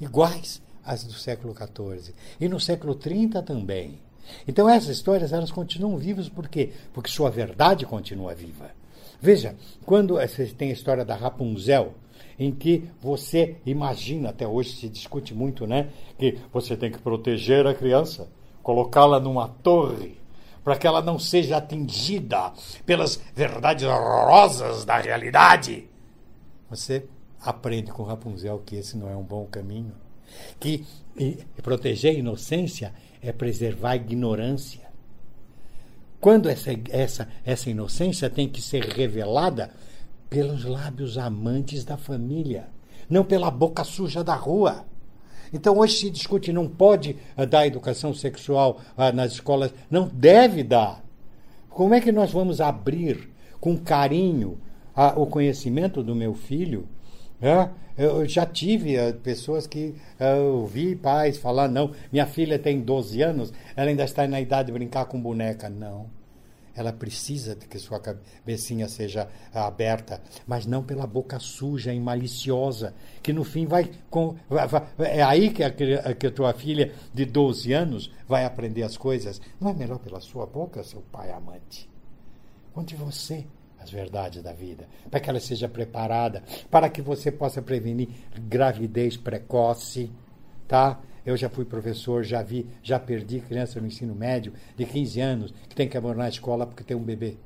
iguais 0.00 0.60
às 0.84 1.04
do 1.04 1.14
século 1.14 1.54
XIV, 1.54 2.14
e 2.40 2.48
no 2.48 2.60
século 2.60 2.94
XXX 2.94 3.42
também. 3.44 3.98
Então 4.46 4.68
essas 4.68 4.96
histórias 4.96 5.32
elas 5.32 5.50
continuam 5.50 5.96
vivas 5.96 6.28
por 6.28 6.48
quê? 6.48 6.72
Porque 6.92 7.10
sua 7.10 7.30
verdade 7.30 7.86
continua 7.86 8.34
viva. 8.34 8.70
Veja, 9.20 9.56
quando 9.84 10.14
você 10.14 10.46
tem 10.46 10.70
a 10.70 10.74
história 10.74 11.04
da 11.04 11.14
Rapunzel, 11.14 11.94
em 12.38 12.52
que 12.52 12.90
você 13.00 13.56
imagina, 13.64 14.28
até 14.28 14.46
hoje 14.46 14.72
se 14.72 14.88
discute 14.88 15.34
muito, 15.34 15.66
né? 15.66 15.88
Que 16.18 16.38
você 16.52 16.76
tem 16.76 16.90
que 16.90 16.98
proteger 16.98 17.66
a 17.66 17.74
criança, 17.74 18.28
colocá-la 18.62 19.18
numa 19.18 19.48
torre, 19.48 20.18
para 20.62 20.76
que 20.76 20.86
ela 20.86 21.00
não 21.00 21.18
seja 21.18 21.56
atingida 21.56 22.52
pelas 22.84 23.22
verdades 23.34 23.84
horrorosas 23.84 24.84
da 24.84 24.98
realidade. 24.98 25.88
Você 26.68 27.06
aprende 27.40 27.90
com 27.92 28.02
Rapunzel 28.02 28.62
que 28.66 28.76
esse 28.76 28.98
não 28.98 29.08
é 29.08 29.16
um 29.16 29.22
bom 29.22 29.46
caminho. 29.46 29.94
Que 30.60 30.84
proteger 31.62 32.16
a 32.16 32.18
inocência 32.18 32.92
é 33.22 33.32
preservar 33.32 33.90
a 33.90 33.96
ignorância. 33.96 34.86
Quando 36.20 36.48
essa, 36.48 36.70
essa, 36.90 37.28
essa 37.44 37.70
inocência 37.70 38.28
tem 38.28 38.48
que 38.48 38.60
ser 38.60 38.82
revelada 38.84 39.70
pelos 40.28 40.64
lábios 40.64 41.18
amantes 41.18 41.84
da 41.84 41.96
família, 41.96 42.68
não 43.08 43.24
pela 43.24 43.50
boca 43.50 43.84
suja 43.84 44.24
da 44.24 44.34
rua. 44.34 44.84
Então 45.52 45.78
hoje 45.78 45.98
se 45.98 46.10
discute, 46.10 46.52
não 46.52 46.68
pode 46.68 47.16
uh, 47.36 47.46
dar 47.46 47.66
educação 47.66 48.12
sexual 48.12 48.80
uh, 48.96 49.14
nas 49.14 49.32
escolas, 49.32 49.72
não 49.90 50.08
deve 50.08 50.62
dar. 50.64 51.04
Como 51.70 51.94
é 51.94 52.00
que 52.00 52.10
nós 52.10 52.32
vamos 52.32 52.60
abrir 52.60 53.30
com 53.60 53.76
carinho 53.76 54.58
uh, 54.96 55.20
o 55.20 55.26
conhecimento 55.26 56.02
do 56.02 56.14
meu 56.14 56.34
filho 56.34 56.88
é, 57.40 57.68
eu 57.96 58.26
já 58.28 58.44
tive 58.44 58.98
uh, 58.98 59.14
pessoas 59.14 59.66
que 59.66 59.94
uh, 60.20 60.58
ouvi 60.58 60.94
pais 60.94 61.38
falar, 61.38 61.68
não, 61.68 61.92
minha 62.12 62.26
filha 62.26 62.58
tem 62.58 62.80
12 62.80 63.22
anos, 63.22 63.52
ela 63.74 63.88
ainda 63.88 64.04
está 64.04 64.26
na 64.26 64.40
idade 64.40 64.66
de 64.66 64.72
brincar 64.72 65.06
com 65.06 65.20
boneca. 65.20 65.68
Não. 65.68 66.06
Ela 66.74 66.92
precisa 66.92 67.56
de 67.56 67.66
que 67.66 67.78
sua 67.78 67.98
cabecinha 67.98 68.86
seja 68.86 69.26
aberta, 69.54 70.20
mas 70.46 70.66
não 70.66 70.82
pela 70.82 71.06
boca 71.06 71.38
suja 71.38 71.90
e 71.90 71.98
maliciosa, 71.98 72.94
que 73.22 73.32
no 73.32 73.44
fim 73.44 73.64
vai. 73.64 73.90
Com, 74.10 74.36
vai, 74.46 74.68
vai 74.68 74.86
é 74.98 75.22
aí 75.22 75.48
que 75.48 75.62
a, 75.64 75.70
que 75.70 76.26
a 76.26 76.30
tua 76.30 76.52
filha 76.52 76.92
de 77.14 77.24
12 77.24 77.72
anos 77.72 78.12
vai 78.28 78.44
aprender 78.44 78.82
as 78.82 78.98
coisas. 78.98 79.40
Não 79.58 79.70
é 79.70 79.72
melhor 79.72 79.98
pela 80.00 80.20
sua 80.20 80.44
boca, 80.44 80.84
seu 80.84 81.00
pai 81.10 81.30
amante? 81.30 81.88
Onde 82.74 82.94
você 82.94 83.46
as 83.86 83.90
verdades 83.90 84.42
da 84.42 84.52
vida, 84.52 84.88
para 85.08 85.20
que 85.20 85.30
ela 85.30 85.38
seja 85.38 85.68
preparada, 85.68 86.42
para 86.70 86.88
que 86.88 87.00
você 87.00 87.30
possa 87.30 87.62
prevenir 87.62 88.08
gravidez 88.36 89.16
precoce, 89.16 90.10
tá? 90.66 91.00
Eu 91.24 91.36
já 91.36 91.48
fui 91.48 91.64
professor, 91.64 92.22
já 92.24 92.42
vi, 92.42 92.66
já 92.82 92.98
perdi 92.98 93.40
criança 93.40 93.80
no 93.80 93.86
ensino 93.86 94.14
médio 94.14 94.52
de 94.76 94.84
15 94.84 95.20
anos 95.20 95.54
que 95.68 95.74
tem 95.74 95.88
que 95.88 95.96
abandonar 95.96 96.26
a 96.26 96.30
escola 96.30 96.66
porque 96.66 96.84
tem 96.84 96.96
um 96.96 97.02
bebê. 97.02 97.36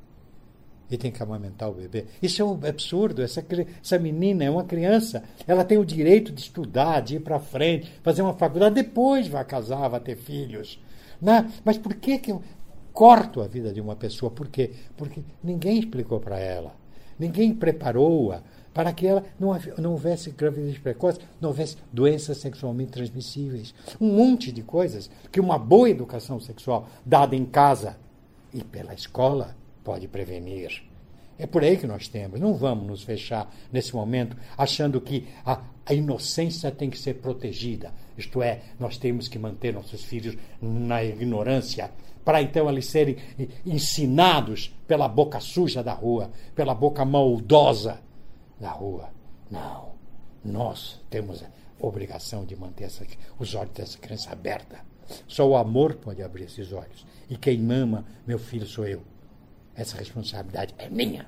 E 0.89 0.97
tem 0.97 1.09
que 1.09 1.23
amamentar 1.23 1.69
o 1.69 1.73
bebê. 1.73 2.05
Isso 2.21 2.41
é 2.41 2.45
um 2.45 2.59
absurdo. 2.67 3.23
Essa, 3.23 3.43
essa 3.81 3.97
menina 3.97 4.43
é 4.43 4.49
uma 4.49 4.65
criança. 4.65 5.23
Ela 5.47 5.63
tem 5.63 5.77
o 5.77 5.85
direito 5.85 6.33
de 6.33 6.41
estudar, 6.41 6.99
de 6.99 7.15
ir 7.15 7.21
para 7.21 7.39
frente, 7.39 7.89
fazer 8.03 8.21
uma 8.21 8.33
faculdade. 8.33 8.75
Depois 8.75 9.25
vai 9.27 9.45
casar, 9.45 9.87
vai 9.87 10.01
ter 10.01 10.17
filhos. 10.17 10.77
Né? 11.21 11.49
Mas 11.63 11.77
por 11.77 11.95
que, 11.95 12.19
que 12.19 12.35
corto 12.93 13.41
a 13.41 13.47
vida 13.47 13.71
de 13.71 13.81
uma 13.81 13.95
pessoa. 13.95 14.31
Por 14.31 14.47
quê? 14.47 14.71
Porque 14.97 15.21
ninguém 15.43 15.79
explicou 15.79 16.19
para 16.19 16.39
ela. 16.39 16.75
Ninguém 17.17 17.53
preparou-a 17.53 18.41
para 18.73 18.93
que 18.93 19.05
ela 19.05 19.23
não, 19.39 19.57
não 19.77 19.91
houvesse 19.91 20.31
gravidez 20.31 20.77
precoce, 20.77 21.19
não 21.39 21.49
houvesse 21.49 21.77
doenças 21.91 22.37
sexualmente 22.37 22.91
transmissíveis. 22.91 23.73
Um 23.99 24.15
monte 24.15 24.51
de 24.51 24.63
coisas 24.63 25.09
que 25.31 25.39
uma 25.39 25.57
boa 25.57 25.89
educação 25.89 26.39
sexual 26.39 26.87
dada 27.05 27.35
em 27.35 27.45
casa 27.45 27.97
e 28.53 28.63
pela 28.63 28.93
escola 28.93 29.55
pode 29.83 30.07
prevenir. 30.07 30.90
É 31.41 31.47
por 31.47 31.63
aí 31.63 31.75
que 31.75 31.87
nós 31.87 32.07
temos. 32.07 32.39
Não 32.39 32.53
vamos 32.53 32.85
nos 32.85 33.01
fechar 33.01 33.51
nesse 33.71 33.95
momento 33.95 34.37
achando 34.55 35.01
que 35.01 35.27
a, 35.43 35.59
a 35.83 35.91
inocência 35.91 36.69
tem 36.69 36.87
que 36.87 36.99
ser 36.99 37.15
protegida. 37.15 37.91
Isto 38.15 38.43
é, 38.43 38.61
nós 38.79 38.95
temos 38.99 39.27
que 39.27 39.39
manter 39.39 39.73
nossos 39.73 40.03
filhos 40.03 40.37
na 40.61 41.03
ignorância 41.03 41.89
para 42.23 42.43
então 42.43 42.69
eles 42.69 42.85
serem 42.85 43.17
ensinados 43.65 44.71
pela 44.87 45.07
boca 45.07 45.39
suja 45.39 45.83
da 45.83 45.93
rua, 45.93 46.29
pela 46.53 46.75
boca 46.75 47.03
maldosa 47.03 47.99
da 48.59 48.69
rua. 48.69 49.09
Não. 49.49 49.93
Nós 50.45 51.01
temos 51.09 51.41
a 51.41 51.47
obrigação 51.79 52.45
de 52.45 52.55
manter 52.55 52.83
essa, 52.83 53.03
os 53.39 53.55
olhos 53.55 53.73
dessa 53.73 53.97
criança 53.97 54.31
aberta. 54.31 54.77
Só 55.27 55.49
o 55.49 55.57
amor 55.57 55.95
pode 55.95 56.21
abrir 56.21 56.43
esses 56.43 56.71
olhos. 56.71 57.03
E 57.27 57.35
quem 57.35 57.57
mama 57.57 58.05
meu 58.27 58.37
filho 58.37 58.67
sou 58.67 58.85
eu. 58.85 59.01
Essa 59.75 59.97
responsabilidade 59.97 60.75
é 60.77 60.89
minha. 60.89 61.27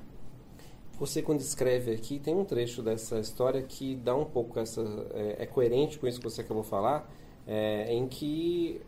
Você, 0.98 1.22
quando 1.22 1.40
escreve 1.40 1.92
aqui, 1.92 2.18
tem 2.18 2.34
um 2.34 2.44
trecho 2.44 2.82
dessa 2.82 3.18
história 3.18 3.62
que 3.62 3.96
dá 3.96 4.14
um 4.14 4.24
pouco 4.24 4.60
essa. 4.60 4.82
É, 5.12 5.42
é 5.42 5.46
coerente 5.46 5.98
com 5.98 6.06
isso 6.06 6.20
que 6.20 6.24
você 6.24 6.42
acabou 6.42 6.62
de 6.62 6.68
falar, 6.68 7.10
é, 7.46 7.92
em 7.92 8.06
que 8.06 8.80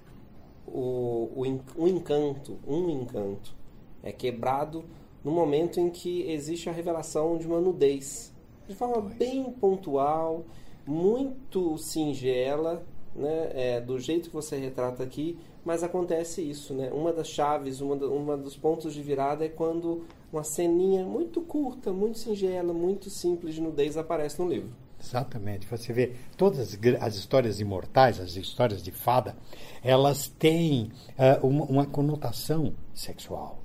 o, 0.66 1.30
o, 1.34 1.60
o 1.76 1.88
encanto, 1.88 2.58
um 2.66 2.88
encanto, 2.90 3.54
é 4.02 4.12
quebrado 4.12 4.84
no 5.24 5.32
momento 5.32 5.80
em 5.80 5.90
que 5.90 6.22
existe 6.30 6.68
a 6.68 6.72
revelação 6.72 7.36
de 7.36 7.46
uma 7.46 7.60
nudez. 7.60 8.32
De 8.68 8.74
forma 8.74 9.00
bem 9.00 9.50
pontual, 9.50 10.44
muito 10.86 11.76
singela, 11.78 12.84
né, 13.14 13.50
é, 13.52 13.80
do 13.80 13.98
jeito 13.98 14.28
que 14.28 14.34
você 14.34 14.56
retrata 14.56 15.02
aqui, 15.02 15.36
mas 15.66 15.82
acontece 15.82 16.40
isso, 16.40 16.72
né? 16.72 16.92
Uma 16.92 17.12
das 17.12 17.26
chaves, 17.26 17.80
uma, 17.80 17.96
da, 17.96 18.06
uma 18.06 18.36
dos 18.36 18.56
pontos 18.56 18.94
de 18.94 19.02
virada 19.02 19.44
é 19.44 19.48
quando 19.48 20.06
uma 20.32 20.44
ceninha 20.44 21.04
muito 21.04 21.40
curta, 21.40 21.92
muito 21.92 22.18
singela, 22.18 22.72
muito 22.72 23.10
simples 23.10 23.56
de 23.56 23.60
nudez 23.60 23.96
aparece 23.96 24.40
no 24.40 24.48
livro. 24.48 24.70
Exatamente. 25.02 25.66
Você 25.66 25.92
vê 25.92 26.12
todas 26.36 26.78
as 27.00 27.16
histórias 27.16 27.58
imortais, 27.58 28.20
as 28.20 28.36
histórias 28.36 28.80
de 28.80 28.92
fada, 28.92 29.36
elas 29.82 30.28
têm 30.28 30.92
uh, 31.18 31.44
uma, 31.44 31.64
uma, 31.64 31.84
conotação 31.86 32.72
sexual. 32.94 33.60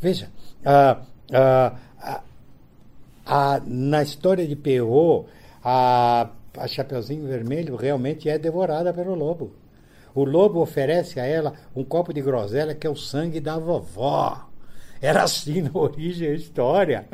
Veja, 0.00 0.30
uh, 0.60 1.02
uh, 1.28 1.76
na 3.66 4.00
história 4.00 4.46
de 4.46 4.54
Perrault, 4.54 5.28
a 5.62 6.30
a 6.56 6.68
Chapeuzinho 6.68 7.26
Vermelho 7.26 7.76
realmente 7.76 8.28
é 8.28 8.38
devorada 8.38 8.92
pelo 8.92 9.14
lobo. 9.14 9.52
O 10.14 10.24
lobo 10.24 10.60
oferece 10.60 11.18
a 11.18 11.24
ela 11.24 11.54
um 11.74 11.84
copo 11.84 12.12
de 12.12 12.20
groselha 12.20 12.74
que 12.74 12.86
é 12.86 12.90
o 12.90 12.96
sangue 12.96 13.40
da 13.40 13.58
vovó. 13.58 14.48
Era 15.00 15.24
assim 15.24 15.62
na 15.62 15.70
origem 15.74 16.28
a 16.28 16.34
história. 16.34 17.06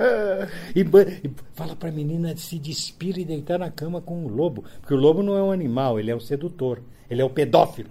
E, 0.77 0.81
e 0.81 1.31
fala 1.55 1.75
para 1.75 1.89
a 1.89 1.93
menina 1.93 2.37
se 2.37 2.59
despir 2.59 3.19
e 3.19 3.25
deitar 3.25 3.59
na 3.59 3.71
cama 3.71 4.01
com 4.01 4.25
o 4.25 4.29
lobo. 4.29 4.65
Porque 4.81 4.93
o 4.93 4.99
lobo 4.99 5.23
não 5.23 5.37
é 5.37 5.43
um 5.43 5.51
animal, 5.51 5.99
ele 5.99 6.11
é 6.11 6.15
o 6.15 6.21
sedutor, 6.21 6.83
ele 7.09 7.23
é 7.23 7.25
o 7.25 7.31
pedófilo. 7.31 7.91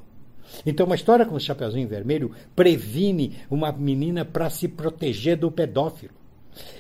Então, 0.66 0.86
uma 0.86 0.96
história 0.96 1.26
com 1.26 1.36
o 1.36 1.40
Chapeuzinho 1.40 1.88
Vermelho 1.88 2.32
previne 2.56 3.38
uma 3.50 3.72
menina 3.72 4.24
para 4.24 4.50
se 4.50 4.68
proteger 4.68 5.36
do 5.36 5.52
pedófilo. 5.52 6.14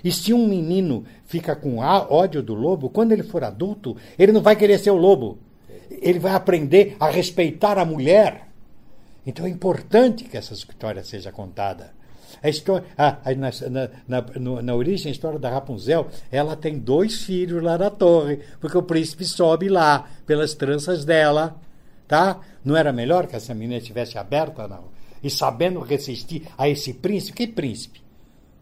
E 0.03 0.11
se 0.11 0.33
um 0.33 0.47
menino 0.47 1.03
fica 1.25 1.55
com 1.55 1.77
ódio 1.77 2.41
do 2.41 2.53
lobo, 2.53 2.89
quando 2.89 3.11
ele 3.11 3.23
for 3.23 3.43
adulto, 3.43 3.95
ele 4.17 4.31
não 4.31 4.41
vai 4.41 4.55
querer 4.55 4.77
ser 4.79 4.91
o 4.91 4.95
lobo. 4.95 5.39
Ele 5.89 6.19
vai 6.19 6.33
aprender 6.33 6.95
a 6.99 7.09
respeitar 7.09 7.77
a 7.77 7.85
mulher. 7.85 8.47
Então 9.25 9.45
é 9.45 9.49
importante 9.49 10.23
que 10.23 10.37
essa 10.37 10.53
história 10.53 11.03
seja 11.03 11.31
contada. 11.31 11.91
A 12.41 12.49
história, 12.49 12.85
na, 12.97 13.51
na, 13.69 13.89
na, 14.07 14.61
na, 14.61 14.75
origem, 14.75 15.09
a 15.09 15.11
história 15.11 15.39
da 15.39 15.49
Rapunzel, 15.49 16.07
ela 16.31 16.55
tem 16.55 16.77
dois 16.77 17.23
filhos 17.23 17.63
lá 17.63 17.77
na 17.77 17.89
torre, 17.89 18.39
porque 18.59 18.77
o 18.77 18.83
príncipe 18.83 19.25
sobe 19.25 19.69
lá 19.69 20.07
pelas 20.25 20.53
tranças 20.53 21.03
dela, 21.03 21.59
tá? 22.07 22.39
Não 22.63 22.75
era 22.75 22.93
melhor 22.93 23.27
que 23.27 23.35
essa 23.35 23.53
menina 23.53 23.79
estivesse 23.79 24.17
aberta, 24.17 24.67
não? 24.67 24.85
E 25.23 25.29
sabendo 25.29 25.79
resistir 25.79 26.47
a 26.57 26.69
esse 26.69 26.93
príncipe? 26.93 27.37
Que 27.37 27.47
príncipe? 27.47 28.01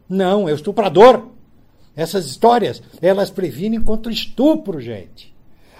Não, 0.07 0.47
é 0.47 0.53
o 0.53 0.55
estuprador. 0.55 1.31
Essas 1.95 2.25
histórias, 2.25 2.81
elas 3.01 3.29
previnem 3.29 3.81
contra 3.81 4.09
o 4.09 4.13
estupro, 4.13 4.79
gente. 4.79 5.34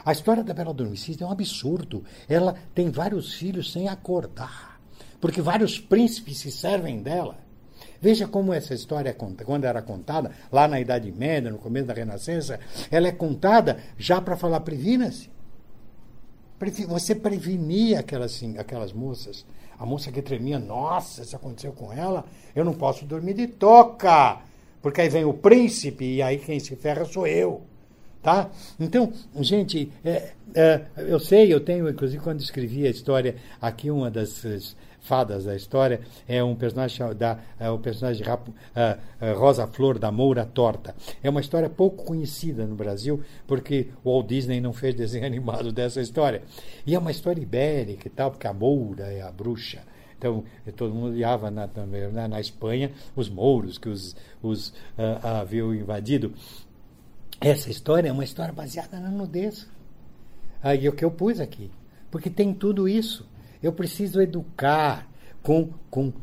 A 0.05 0.11
história 0.11 0.43
da 0.43 0.53
Bela 0.53 0.69
Adormecida 0.69 1.23
é 1.23 1.27
um 1.27 1.31
absurdo. 1.31 2.03
Ela 2.29 2.55
tem 2.73 2.91
vários 2.91 3.33
filhos 3.33 3.71
sem 3.71 3.87
acordar, 3.89 4.79
porque 5.19 5.41
vários 5.41 5.79
príncipes 5.79 6.37
se 6.37 6.51
servem 6.51 7.01
dela. 7.01 7.37
Veja 7.99 8.27
como 8.27 8.53
essa 8.53 8.73
história, 8.73 9.09
é 9.09 9.13
quando 9.13 9.65
era 9.65 9.81
contada, 9.81 10.31
lá 10.51 10.67
na 10.67 10.79
Idade 10.79 11.11
Média, 11.11 11.49
no 11.49 11.57
começo 11.57 11.87
da 11.87 11.93
Renascença, 11.93 12.59
ela 12.91 13.07
é 13.07 13.11
contada 13.11 13.79
já 13.97 14.21
para 14.21 14.37
falar: 14.37 14.59
previna-se. 14.59 15.33
Você 16.87 17.15
prevenia 17.15 17.99
aquelas, 17.99 18.41
aquelas 18.57 18.93
moças 18.93 19.45
a 19.77 19.85
moça 19.85 20.11
que 20.11 20.21
tremia, 20.21 20.57
nossa, 20.57 21.21
isso 21.21 21.35
aconteceu 21.35 21.73
com 21.73 21.91
ela, 21.91 22.25
eu 22.55 22.63
não 22.63 22.73
posso 22.73 23.05
dormir 23.05 23.33
de 23.33 23.47
toca, 23.47 24.41
porque 24.81 25.01
aí 25.01 25.09
vem 25.09 25.25
o 25.25 25.33
príncipe 25.33 26.05
e 26.05 26.21
aí 26.21 26.37
quem 26.37 26.59
se 26.59 26.75
ferra 26.75 27.05
sou 27.05 27.27
eu. 27.27 27.61
Tá? 28.25 28.49
Então, 28.79 29.13
gente, 29.39 29.91
é, 30.03 30.31
é, 30.55 30.81
eu 30.97 31.19
sei, 31.19 31.53
eu 31.53 31.59
tenho, 31.59 31.88
inclusive, 31.88 32.23
quando 32.23 32.41
escrevi 32.41 32.88
a 32.88 32.89
história, 32.89 33.35
aqui 33.61 33.91
uma 33.91 34.09
das 34.09 34.75
fadas 34.99 35.45
da 35.45 35.55
história 35.55 36.01
é 36.27 36.43
um 36.43 36.55
personagem 36.55 37.13
da 37.13 37.38
é 37.59 37.77
personagem 37.77 38.23
de 38.23 38.27
uh, 38.31 39.38
Rosa 39.38 39.67
Flor 39.67 39.99
da 39.99 40.11
Moura 40.11 40.43
Torta. 40.43 40.95
É 41.21 41.29
uma 41.29 41.39
história 41.39 41.69
pouco 41.69 42.03
conhecida 42.03 42.65
no 42.65 42.73
Brasil 42.73 43.21
porque 43.45 43.89
o 44.03 44.11
Walt 44.11 44.25
Disney 44.25 44.59
não 44.59 44.73
fez 44.73 44.95
desenho 44.95 45.27
animado 45.27 45.71
dessa 45.71 46.01
história. 46.01 46.41
E 46.83 46.95
é 46.95 46.97
uma 46.97 47.11
história 47.11 47.39
ibérica 47.39 48.07
e 48.07 48.09
tal, 48.09 48.31
porque 48.31 48.47
a 48.47 48.53
Moura 48.53 49.03
é 49.03 49.21
a 49.21 49.31
bruxa. 49.31 49.83
Então, 50.17 50.43
todo 50.75 50.95
mundo 50.95 51.13
olhava 51.13 51.51
na, 51.51 51.69
na, 52.11 52.27
na 52.27 52.39
Espanha 52.39 52.91
os 53.15 53.29
mouros 53.29 53.77
que 53.77 53.88
os, 53.88 54.15
os 54.41 54.69
uh, 54.69 55.21
haviam 55.21 55.75
invadido. 55.75 56.33
Essa 57.39 57.69
história 57.69 58.10
é 58.10 58.12
uma 58.12 58.24
história 58.24 58.54
baseada 58.54 59.00
na 59.00 59.10
nudez. 59.10 59.67
Aí 60.63 60.86
é 60.86 60.89
o 60.89 60.93
que 60.93 61.06
eu 61.06 61.12
pus 61.12 61.39
aqui. 61.39 61.71
Porque 62.10 62.30
tem 62.30 62.54
tudo 62.54 62.88
isso. 62.88 63.28
Eu 63.62 63.74
preciso 63.74 64.21
educar 64.21 65.10
com, 65.43 65.69
com, 65.89 66.13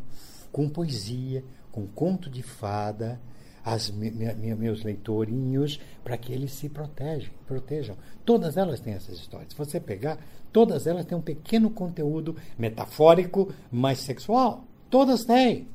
com 0.51 0.68
poesia, 0.68 1.44
com 1.70 1.87
conto 1.87 2.31
de 2.31 2.42
fada, 2.42 3.20
as 3.64 3.90
me, 3.90 4.11
me, 4.11 4.55
meus 4.55 4.83
leitorinhos, 4.83 5.81
para 6.03 6.18
que 6.18 6.33
eles 6.33 6.53
se 6.53 6.68
protejam, 6.68 7.33
protejam. 7.46 7.96
Todas 8.25 8.57
elas 8.57 8.81
têm 8.81 8.94
essas 8.94 9.18
histórias. 9.18 9.53
Se 9.53 9.59
você 9.59 9.79
pegar, 9.79 10.18
todas 10.53 10.87
elas 10.87 11.07
têm 11.07 11.16
um 11.16 11.22
pequeno 11.22 11.70
conteúdo 11.70 12.37
metafórico, 12.59 13.53
mas 13.70 13.98
sexual. 13.98 14.64
Todas 14.90 15.25
têm. 15.25 15.68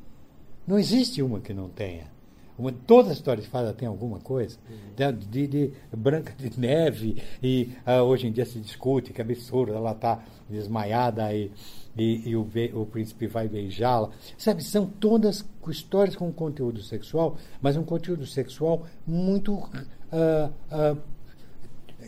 Não 0.66 0.78
existe 0.78 1.22
uma 1.22 1.40
que 1.40 1.54
não 1.54 1.70
tenha. 1.70 2.17
Uma, 2.58 2.72
todas 2.72 3.12
as 3.12 3.18
histórias 3.18 3.46
de 3.46 3.52
fada 3.52 3.72
tem 3.72 3.88
alguma 3.88 4.20
coisa. 4.20 4.58
Uhum. 4.70 5.12
De, 5.12 5.26
de, 5.28 5.48
de, 5.48 5.74
Branca 5.96 6.34
de 6.38 6.60
Neve, 6.60 7.22
e 7.42 7.72
uh, 7.86 8.02
hoje 8.04 8.28
em 8.28 8.32
dia 8.32 8.46
se 8.46 8.60
discute 8.60 9.14
que 9.14 9.22
é 9.22 9.24
absurdo, 9.24 9.74
ela 9.74 9.92
está 9.92 10.24
desmaiada 10.50 11.32
e, 11.34 11.52
e, 11.96 12.30
e 12.30 12.36
o, 12.36 12.48
o, 12.74 12.86
príncipe 12.86 13.28
vai 13.28 13.48
beijá-la. 13.48 14.10
Sabe, 14.38 14.64
são 14.64 14.86
todas 14.88 15.46
histórias 15.68 16.16
com 16.16 16.32
conteúdo 16.32 16.82
sexual, 16.82 17.38
mas 17.62 17.78
um 17.78 17.84
conteúdo 17.84 18.26
sexual 18.26 18.86
muito 19.06 19.54
uh, 19.54 20.52
uh, 20.72 20.98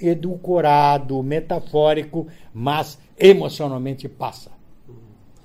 edulcorado, 0.01 1.21
metafórico, 1.21 2.27
mas 2.53 2.97
emocionalmente 3.17 4.07
passa. 4.07 4.58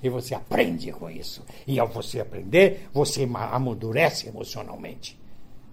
E 0.04 0.08
você 0.10 0.34
aprende 0.34 0.92
com 0.92 1.08
isso. 1.08 1.42
E 1.66 1.80
ao 1.80 1.88
você 1.88 2.20
aprender, 2.20 2.90
você 2.92 3.24
amadurece 3.24 4.28
emocionalmente. 4.28 5.18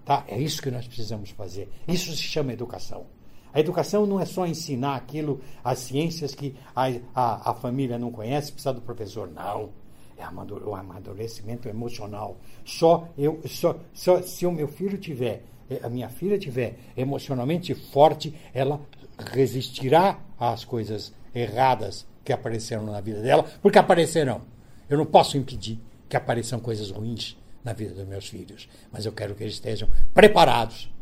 Tá? 0.06 0.24
É 0.26 0.40
isso 0.40 0.62
que 0.62 0.70
nós 0.70 0.86
precisamos 0.86 1.28
fazer. 1.28 1.68
Isso 1.86 2.10
se 2.16 2.22
chama 2.22 2.54
educação. 2.54 3.04
A 3.52 3.60
educação 3.60 4.06
não 4.06 4.18
é 4.18 4.24
só 4.24 4.46
ensinar 4.46 4.96
aquilo, 4.96 5.42
as 5.62 5.80
ciências 5.80 6.34
que 6.34 6.56
a, 6.74 6.86
a, 7.14 7.50
a 7.50 7.54
família 7.54 7.98
não 7.98 8.10
conhece, 8.10 8.50
precisa 8.50 8.72
do 8.72 8.80
professor. 8.80 9.30
Não. 9.30 9.68
É 10.16 10.24
o 10.24 10.74
amadurecimento 10.74 11.68
emocional. 11.68 12.38
Só 12.64 13.08
eu, 13.18 13.38
só, 13.44 13.76
só 13.92 14.22
se 14.22 14.46
o 14.46 14.52
meu 14.52 14.68
filho 14.68 14.96
tiver, 14.96 15.44
eh, 15.68 15.80
a 15.82 15.90
minha 15.90 16.08
filha 16.08 16.38
tiver 16.38 16.78
emocionalmente 16.96 17.74
forte, 17.74 18.34
ela 18.54 18.80
resistirá 19.18 20.20
às 20.38 20.64
coisas 20.64 21.12
erradas 21.34 22.06
que 22.24 22.32
apareceram 22.32 22.84
na 22.84 23.00
vida 23.00 23.20
dela, 23.20 23.44
porque 23.60 23.78
aparecerão. 23.78 24.42
Eu 24.88 24.98
não 24.98 25.06
posso 25.06 25.36
impedir 25.36 25.80
que 26.08 26.16
apareçam 26.16 26.60
coisas 26.60 26.90
ruins 26.90 27.36
na 27.64 27.72
vida 27.72 27.94
dos 27.94 28.06
meus 28.06 28.28
filhos, 28.28 28.68
mas 28.90 29.06
eu 29.06 29.12
quero 29.12 29.34
que 29.34 29.42
eles 29.42 29.54
estejam 29.54 29.88
preparados 30.12 30.92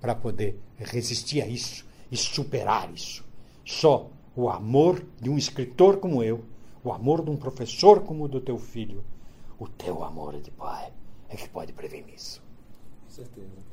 para 0.00 0.14
poder 0.14 0.58
resistir 0.76 1.42
a 1.42 1.46
isso 1.46 1.86
e 2.10 2.16
superar 2.16 2.92
isso. 2.92 3.24
Só 3.64 4.10
o 4.36 4.48
amor 4.48 5.04
de 5.20 5.30
um 5.30 5.38
escritor 5.38 5.98
como 5.98 6.22
eu, 6.22 6.44
o 6.84 6.92
amor 6.92 7.24
de 7.24 7.30
um 7.30 7.36
professor 7.36 8.02
como 8.02 8.24
o 8.24 8.28
do 8.28 8.40
teu 8.40 8.58
filho, 8.58 9.04
o 9.58 9.68
teu 9.68 10.04
amor 10.04 10.40
de 10.40 10.50
pai 10.50 10.92
é 11.28 11.36
que 11.36 11.48
pode 11.48 11.72
prevenir 11.72 12.14
isso. 12.14 12.42
Com 13.04 13.10
certeza. 13.10 13.67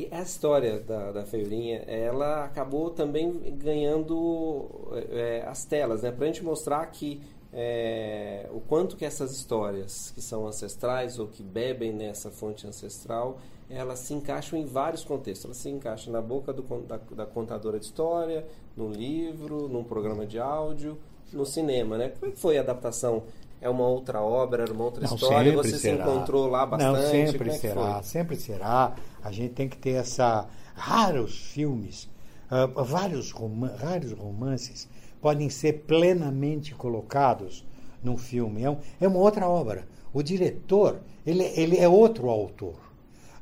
E 0.00 0.08
a 0.10 0.22
história 0.22 0.80
da, 0.80 1.12
da 1.12 1.24
Feirinha, 1.26 1.84
ela 1.86 2.46
acabou 2.46 2.88
também 2.88 3.30
ganhando 3.58 4.66
é, 5.10 5.44
as 5.46 5.66
telas, 5.66 6.00
né? 6.00 6.10
Para 6.10 6.24
a 6.24 6.26
gente 6.28 6.42
mostrar 6.42 6.86
que 6.86 7.20
é, 7.52 8.48
o 8.50 8.60
quanto 8.60 8.96
que 8.96 9.04
essas 9.04 9.30
histórias 9.30 10.10
que 10.14 10.22
são 10.22 10.46
ancestrais 10.46 11.18
ou 11.18 11.26
que 11.26 11.42
bebem 11.42 11.92
nessa 11.92 12.30
fonte 12.30 12.66
ancestral, 12.66 13.40
elas 13.68 13.98
se 13.98 14.14
encaixam 14.14 14.58
em 14.58 14.64
vários 14.64 15.04
contextos. 15.04 15.44
Elas 15.44 15.58
se 15.58 15.68
encaixam 15.68 16.14
na 16.14 16.22
boca 16.22 16.50
do, 16.50 16.62
da, 16.80 16.96
da 16.96 17.26
contadora 17.26 17.78
de 17.78 17.84
história, 17.84 18.46
no 18.74 18.88
livro, 18.88 19.68
num 19.68 19.84
programa 19.84 20.24
de 20.24 20.38
áudio, 20.38 20.96
no 21.30 21.44
cinema, 21.44 21.98
né? 21.98 22.08
Como 22.08 22.32
é 22.32 22.34
foi 22.34 22.56
a 22.56 22.62
adaptação 22.62 23.24
é 23.60 23.68
uma 23.68 23.86
outra 23.86 24.22
obra, 24.22 24.62
era 24.62 24.72
uma 24.72 24.84
outra 24.84 25.06
não, 25.06 25.14
história, 25.14 25.52
você 25.52 25.78
será. 25.78 26.04
se 26.04 26.10
encontrou 26.10 26.46
lá 26.48 26.64
bastante? 26.64 26.98
Não, 26.98 27.10
sempre 27.10 27.50
é 27.50 27.52
será, 27.52 28.02
sempre 28.02 28.36
será. 28.36 28.94
A 29.22 29.30
gente 29.30 29.52
tem 29.52 29.68
que 29.68 29.76
ter 29.76 29.90
essa 29.90 30.48
raros 30.74 31.36
filmes, 31.36 32.08
uh, 32.50 32.82
vários, 32.82 33.30
rom 33.30 33.68
vários 33.78 34.12
romances 34.12 34.88
podem 35.20 35.50
ser 35.50 35.84
plenamente 35.84 36.74
colocados 36.74 37.64
num 38.02 38.16
filme. 38.16 38.64
É, 38.64 38.70
um, 38.70 38.78
é 39.00 39.06
uma 39.06 39.18
outra 39.18 39.46
obra. 39.46 39.86
O 40.12 40.22
diretor, 40.22 41.00
ele, 41.26 41.44
ele 41.54 41.76
é 41.76 41.88
outro 41.88 42.30
autor. 42.30 42.76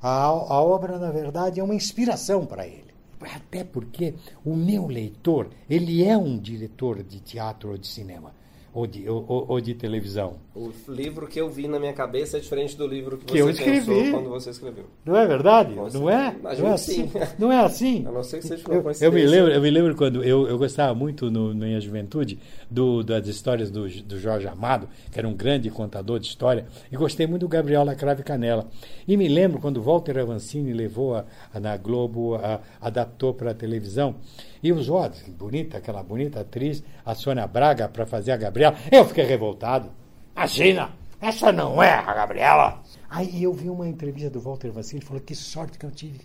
A, 0.02 0.24
a 0.24 0.60
obra, 0.60 0.98
na 0.98 1.12
verdade, 1.12 1.60
é 1.60 1.62
uma 1.62 1.74
inspiração 1.74 2.44
para 2.44 2.66
ele. 2.66 2.88
Até 3.20 3.64
porque 3.64 4.14
o 4.44 4.54
meu 4.54 4.86
leitor, 4.86 5.48
ele 5.68 6.04
é 6.04 6.16
um 6.16 6.38
diretor 6.38 7.02
de 7.02 7.20
teatro 7.20 7.70
ou 7.70 7.78
de 7.78 7.86
cinema 7.86 8.32
ou 8.72 8.86
de, 8.86 9.08
ou, 9.08 9.24
ou, 9.48 9.60
de 9.60 9.74
televisão. 9.74 10.38
O 10.58 10.72
livro 10.88 11.28
que 11.28 11.40
eu 11.40 11.48
vi 11.48 11.68
na 11.68 11.78
minha 11.78 11.92
cabeça 11.92 12.36
é 12.36 12.40
diferente 12.40 12.76
do 12.76 12.84
livro 12.84 13.16
que, 13.16 13.26
que 13.26 13.32
você 13.32 13.42
eu 13.42 13.50
escrevi. 13.50 14.10
quando 14.10 14.28
você 14.28 14.50
escreveu. 14.50 14.86
Não 15.04 15.16
é 15.16 15.24
verdade? 15.24 15.72
não 15.72 16.10
é? 16.10 16.34
Não 16.58 16.68
é 16.68 16.72
assim? 16.72 17.10
Não 17.38 17.52
é 17.52 17.60
assim? 17.60 18.04
A 18.04 18.10
não 18.10 18.24
ser 18.24 18.38
que 18.38 18.48
seja 18.48 18.66
uma 18.66 18.74
eu, 18.74 18.94
eu 19.00 19.12
me 19.12 19.24
lembro, 19.24 19.52
eu 19.52 19.60
me 19.60 19.70
lembro 19.70 19.94
quando 19.94 20.24
eu, 20.24 20.48
eu 20.48 20.58
gostava 20.58 20.92
muito 20.96 21.30
no, 21.30 21.54
na 21.54 21.66
minha 21.66 21.80
juventude 21.80 22.40
do, 22.68 23.04
das 23.04 23.28
histórias 23.28 23.70
do, 23.70 23.88
do 24.02 24.18
Jorge 24.18 24.48
Amado, 24.48 24.88
que 25.12 25.18
era 25.18 25.28
um 25.28 25.34
grande 25.34 25.70
contador 25.70 26.18
de 26.18 26.26
história, 26.26 26.66
e 26.90 26.96
gostei 26.96 27.28
muito 27.28 27.42
do 27.42 27.48
Gabriel 27.48 27.84
Lacrave 27.84 28.24
Canela. 28.24 28.66
E 29.06 29.16
me 29.16 29.28
lembro 29.28 29.60
quando 29.60 29.80
Walter 29.80 30.18
Avancini 30.18 30.72
levou 30.72 31.14
a, 31.14 31.24
a 31.54 31.60
na 31.60 31.76
Globo, 31.76 32.34
a, 32.34 32.60
adaptou 32.80 33.32
para 33.32 33.52
a 33.52 33.54
televisão, 33.54 34.16
e 34.60 34.72
os 34.72 34.88
outros, 34.88 35.22
bonita, 35.28 35.78
aquela 35.78 36.02
bonita 36.02 36.40
atriz, 36.40 36.82
a 37.06 37.14
Sônia 37.14 37.46
Braga, 37.46 37.88
para 37.88 38.04
fazer 38.04 38.32
a 38.32 38.36
Gabriela. 38.36 38.76
Eu 38.90 39.04
fiquei 39.04 39.24
revoltado. 39.24 39.90
Imagina, 40.38 40.90
essa 41.20 41.50
não 41.50 41.82
é 41.82 41.94
a 41.94 42.14
Gabriela. 42.14 42.80
Aí 43.10 43.42
eu 43.42 43.52
vi 43.52 43.68
uma 43.68 43.88
entrevista 43.88 44.30
do 44.30 44.38
Walter 44.38 44.70
Vassili 44.70 45.02
e 45.02 45.04
falou: 45.04 45.20
que 45.20 45.34
sorte 45.34 45.76
que 45.76 45.84
eu 45.84 45.90
tive. 45.90 46.20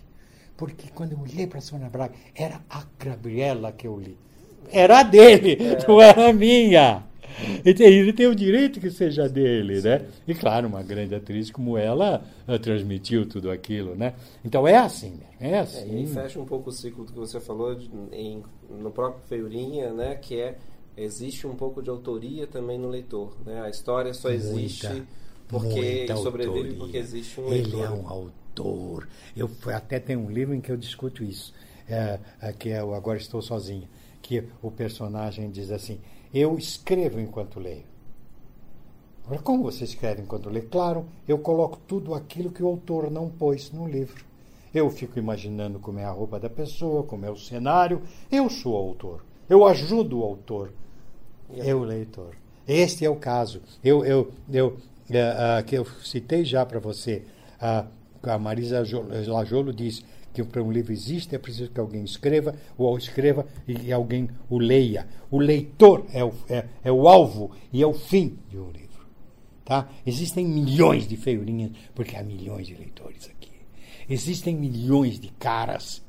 Porque 0.56 0.86
quando 0.94 1.14
eu 1.14 1.18
olhei 1.18 1.48
para 1.48 1.58
a 1.58 1.60
Sônia 1.60 1.90
Braga, 1.90 2.14
era 2.32 2.60
a 2.70 2.84
Gabriela 2.96 3.72
que 3.72 3.88
eu 3.88 3.98
li. 3.98 4.16
Era 4.70 5.02
dele, 5.02 5.58
é. 5.60 5.84
não 5.88 6.00
era 6.00 6.32
minha. 6.32 7.02
Ele 7.64 8.12
tem 8.12 8.28
o 8.28 8.36
direito 8.36 8.78
que 8.78 8.88
seja 8.88 9.28
dele, 9.28 9.80
Sim. 9.80 9.88
né? 9.88 10.06
E 10.28 10.32
claro, 10.32 10.68
uma 10.68 10.84
grande 10.84 11.12
atriz 11.16 11.50
como 11.50 11.76
ela, 11.76 12.22
ela 12.46 12.58
transmitiu 12.60 13.28
tudo 13.28 13.50
aquilo, 13.50 13.96
né? 13.96 14.14
Então 14.44 14.68
é 14.68 14.76
assim, 14.76 15.18
é 15.40 15.58
assim. 15.58 15.98
É, 15.98 16.02
e 16.02 16.06
fecha 16.06 16.38
um 16.38 16.44
pouco 16.44 16.70
o 16.70 16.72
ciclo 16.72 17.04
do 17.04 17.12
que 17.12 17.18
você 17.18 17.40
falou 17.40 17.74
de, 17.74 17.90
em, 18.12 18.44
no 18.70 18.92
próprio 18.92 19.24
Feiurinha, 19.26 19.92
né? 19.92 20.14
Que 20.14 20.40
é 20.40 20.56
existe 20.96 21.46
um 21.46 21.54
pouco 21.54 21.82
de 21.82 21.90
autoria 21.90 22.46
também 22.46 22.78
no 22.78 22.88
leitor, 22.88 23.34
né? 23.44 23.60
A 23.62 23.68
história 23.68 24.12
só 24.14 24.30
existe 24.30 24.86
muita, 24.86 25.06
porque 25.48 25.96
muita 25.98 26.16
sobrevive 26.16 26.58
autoria. 26.58 26.78
porque 26.78 26.96
existe 26.96 27.40
um 27.40 27.48
leitor. 27.48 27.72
Ele 27.72 27.82
é 27.82 27.90
um 27.90 28.08
autor. 28.08 29.08
Eu 29.36 29.50
até 29.74 29.98
tem 29.98 30.16
um 30.16 30.30
livro 30.30 30.54
em 30.54 30.60
que 30.60 30.70
eu 30.70 30.76
discuto 30.76 31.24
isso, 31.24 31.52
é, 31.88 32.18
é, 32.40 32.52
que 32.52 32.70
é 32.70 32.82
o 32.82 32.94
Agora 32.94 33.18
Estou 33.18 33.42
Sozinha, 33.42 33.88
que 34.22 34.44
o 34.62 34.70
personagem 34.70 35.50
diz 35.50 35.70
assim 35.70 36.00
eu 36.34 36.58
escrevo 36.58 37.20
enquanto 37.20 37.60
leio. 37.60 37.84
Como 39.44 39.62
você 39.62 39.84
escreve 39.84 40.20
enquanto 40.20 40.50
lê? 40.50 40.62
Claro, 40.62 41.06
eu 41.28 41.38
coloco 41.38 41.78
tudo 41.86 42.12
aquilo 42.12 42.50
que 42.50 42.62
o 42.62 42.66
autor 42.66 43.08
não 43.08 43.30
pôs 43.30 43.70
no 43.70 43.86
livro. 43.86 44.24
Eu 44.74 44.90
fico 44.90 45.16
imaginando 45.16 45.78
como 45.78 46.00
é 46.00 46.04
a 46.04 46.10
roupa 46.10 46.40
da 46.40 46.50
pessoa, 46.50 47.04
como 47.04 47.24
é 47.24 47.30
o 47.30 47.36
cenário. 47.36 48.02
Eu 48.32 48.50
sou 48.50 48.72
o 48.72 48.76
autor. 48.76 49.24
Eu 49.48 49.66
ajudo 49.66 50.20
o 50.20 50.24
autor. 50.24 50.72
Eu, 51.54 51.80
o 51.80 51.84
leitor. 51.84 52.34
Este 52.66 53.04
é 53.04 53.10
o 53.10 53.16
caso. 53.16 53.60
Eu, 53.82 54.04
eu, 54.04 54.32
eu, 54.50 54.68
uh, 54.68 55.60
uh, 55.60 55.64
que 55.64 55.76
eu 55.76 55.84
citei 56.02 56.44
já 56.44 56.64
para 56.64 56.80
você. 56.80 57.22
Uh, 57.60 57.86
a 58.22 58.38
Marisa 58.38 58.82
Lajolo 59.26 59.72
diz: 59.72 60.02
que 60.34 60.42
para 60.42 60.62
um 60.62 60.72
livro 60.72 60.92
existe, 60.92 61.34
é 61.34 61.38
preciso 61.38 61.70
que 61.70 61.78
alguém 61.78 62.02
escreva, 62.02 62.56
ou 62.76 62.98
escreva 62.98 63.46
e 63.66 63.92
alguém 63.92 64.28
o 64.50 64.58
leia. 64.58 65.06
O 65.30 65.38
leitor 65.38 66.04
é 66.12 66.24
o, 66.24 66.34
é, 66.48 66.66
é 66.82 66.90
o 66.90 67.06
alvo 67.06 67.52
e 67.72 67.80
é 67.80 67.86
o 67.86 67.94
fim 67.94 68.36
de 68.50 68.58
um 68.58 68.70
livro. 68.70 69.06
Tá? 69.64 69.88
Existem 70.04 70.44
milhões 70.44 71.06
de 71.06 71.16
feiurinhas, 71.16 71.70
porque 71.94 72.16
há 72.16 72.22
milhões 72.22 72.66
de 72.66 72.74
leitores 72.74 73.30
aqui. 73.30 73.52
Existem 74.10 74.56
milhões 74.56 75.20
de 75.20 75.28
caras. 75.38 76.03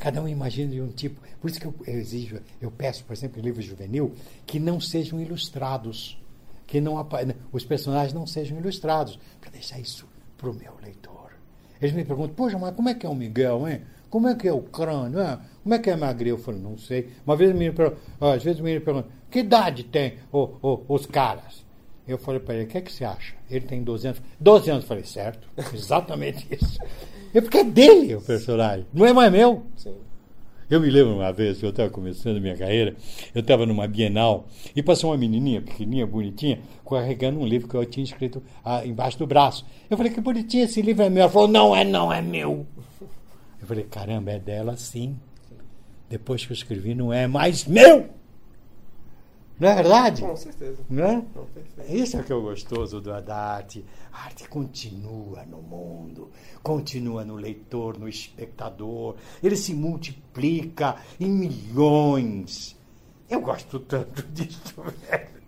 Cada 0.00 0.22
um 0.22 0.26
imagina 0.26 0.72
de 0.72 0.80
um 0.80 0.88
tipo. 0.88 1.20
Por 1.38 1.50
isso 1.50 1.60
que 1.60 1.66
eu, 1.66 1.74
exijo, 1.86 2.40
eu 2.60 2.70
peço, 2.70 3.04
por 3.04 3.12
exemplo, 3.12 3.38
em 3.38 3.42
livro 3.42 3.60
juvenil, 3.60 4.14
que 4.46 4.58
não 4.58 4.80
sejam 4.80 5.20
ilustrados. 5.20 6.18
Que 6.66 6.80
não 6.80 7.06
os 7.52 7.64
personagens 7.64 8.14
não 8.14 8.26
sejam 8.26 8.58
ilustrados. 8.58 9.18
Para 9.40 9.50
deixar 9.50 9.78
isso 9.78 10.08
para 10.38 10.48
o 10.48 10.54
meu 10.54 10.72
leitor. 10.82 11.32
Eles 11.80 11.94
me 11.94 12.02
perguntam, 12.02 12.34
poxa, 12.34 12.58
mas 12.58 12.74
como 12.74 12.88
é 12.88 12.94
que 12.94 13.04
é 13.04 13.08
o 13.08 13.14
Miguel, 13.14 13.68
hein? 13.68 13.82
Como 14.08 14.26
é 14.26 14.34
que 14.34 14.48
é 14.48 14.52
o 14.52 14.62
crânio? 14.62 15.20
Hein? 15.20 15.38
Como 15.62 15.74
é 15.74 15.78
que 15.78 15.90
é 15.90 15.96
magrinho? 15.96 16.34
Eu 16.34 16.38
falei, 16.38 16.60
não 16.60 16.78
sei. 16.78 17.10
Uma 17.26 17.36
vez 17.36 17.50
o 17.50 17.54
menino 17.54 17.74
às 18.20 18.42
vezes 18.42 18.60
o 18.60 18.64
menino 18.64 18.82
pergunta, 18.82 19.08
que 19.30 19.40
idade 19.40 19.84
tem 19.84 20.14
o, 20.32 20.48
o, 20.62 20.84
os 20.88 21.04
caras? 21.04 21.64
Eu 22.08 22.16
falei 22.16 22.40
para 22.40 22.54
ele, 22.54 22.64
o 22.64 22.66
que 22.66 22.78
é 22.78 22.80
que 22.80 22.90
você 22.90 23.04
acha? 23.04 23.34
Ele 23.50 23.66
tem 23.66 23.82
12 23.84 24.08
anos. 24.08 24.22
12 24.40 24.70
anos, 24.70 24.84
falei, 24.86 25.04
certo, 25.04 25.46
exatamente 25.74 26.46
isso. 26.50 26.78
É 27.32 27.40
porque 27.40 27.58
é 27.58 27.64
dele 27.64 28.14
o 28.14 28.20
personagem, 28.20 28.86
não 28.92 29.06
é 29.06 29.12
mais 29.12 29.30
meu. 29.30 29.66
Sim. 29.76 29.94
Eu 30.70 30.80
me 30.80 30.88
lembro 30.88 31.16
uma 31.16 31.32
vez 31.32 31.58
que 31.58 31.66
eu 31.66 31.70
estava 31.70 31.90
começando 31.90 32.36
a 32.36 32.40
minha 32.40 32.56
carreira, 32.56 32.94
eu 33.34 33.40
estava 33.40 33.66
numa 33.66 33.88
Bienal 33.88 34.46
e 34.74 34.80
passou 34.80 35.10
uma 35.10 35.16
menininha 35.16 35.60
pequenininha, 35.60 36.06
bonitinha, 36.06 36.60
carregando 36.88 37.40
um 37.40 37.46
livro 37.46 37.68
que 37.68 37.74
eu 37.74 37.84
tinha 37.84 38.04
escrito 38.04 38.40
ah, 38.64 38.86
embaixo 38.86 39.18
do 39.18 39.26
braço. 39.26 39.66
Eu 39.90 39.96
falei, 39.96 40.12
que 40.12 40.20
bonitinha, 40.20 40.64
esse 40.64 40.80
livro 40.80 41.02
é 41.02 41.10
meu. 41.10 41.22
Ela 41.24 41.32
falou, 41.32 41.48
não 41.48 41.74
é, 41.74 41.82
não 41.82 42.12
é 42.12 42.22
meu. 42.22 42.64
Eu 43.60 43.66
falei, 43.66 43.82
caramba, 43.82 44.30
é 44.30 44.38
dela 44.38 44.76
sim. 44.76 45.16
Depois 46.08 46.46
que 46.46 46.52
eu 46.52 46.54
escrevi, 46.54 46.94
não 46.94 47.12
é 47.12 47.26
mais 47.26 47.64
meu. 47.66 48.08
Não 49.60 49.68
é 49.68 49.74
verdade? 49.74 50.22
Com 50.22 50.34
certeza. 50.36 50.78
Não 50.88 51.04
é? 51.04 51.24
Isso 51.86 52.16
é 52.16 52.22
que 52.22 52.32
é 52.32 52.34
o 52.34 52.40
gostoso 52.40 52.98
do, 52.98 53.20
da 53.20 53.36
arte. 53.36 53.84
A 54.10 54.24
arte 54.24 54.48
continua 54.48 55.44
no 55.44 55.60
mundo, 55.60 56.30
continua 56.62 57.26
no 57.26 57.36
leitor, 57.36 57.98
no 57.98 58.08
espectador. 58.08 59.16
Ele 59.42 59.56
se 59.56 59.74
multiplica 59.74 60.96
em 61.20 61.30
milhões. 61.30 62.74
Eu 63.28 63.42
gosto 63.42 63.78
tanto 63.78 64.22
disso, 64.32 64.82
velho. 64.82 65.40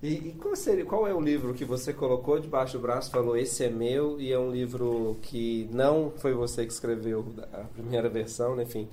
E, 0.00 0.12
e 0.12 0.32
qual, 0.40 0.54
seria, 0.54 0.84
qual 0.84 1.08
é 1.08 1.12
o 1.12 1.20
livro 1.20 1.52
que 1.52 1.64
você 1.64 1.92
colocou 1.92 2.38
debaixo 2.38 2.78
do 2.78 2.82
braço 2.82 3.10
falou, 3.10 3.36
esse 3.36 3.64
é 3.64 3.70
meu, 3.70 4.20
e 4.20 4.30
é 4.30 4.38
um 4.38 4.52
livro 4.52 5.16
que 5.22 5.68
não 5.72 6.12
foi 6.18 6.34
você 6.34 6.64
que 6.64 6.72
escreveu 6.72 7.26
a 7.52 7.64
primeira 7.64 8.08
versão, 8.08 8.60
enfim 8.60 8.86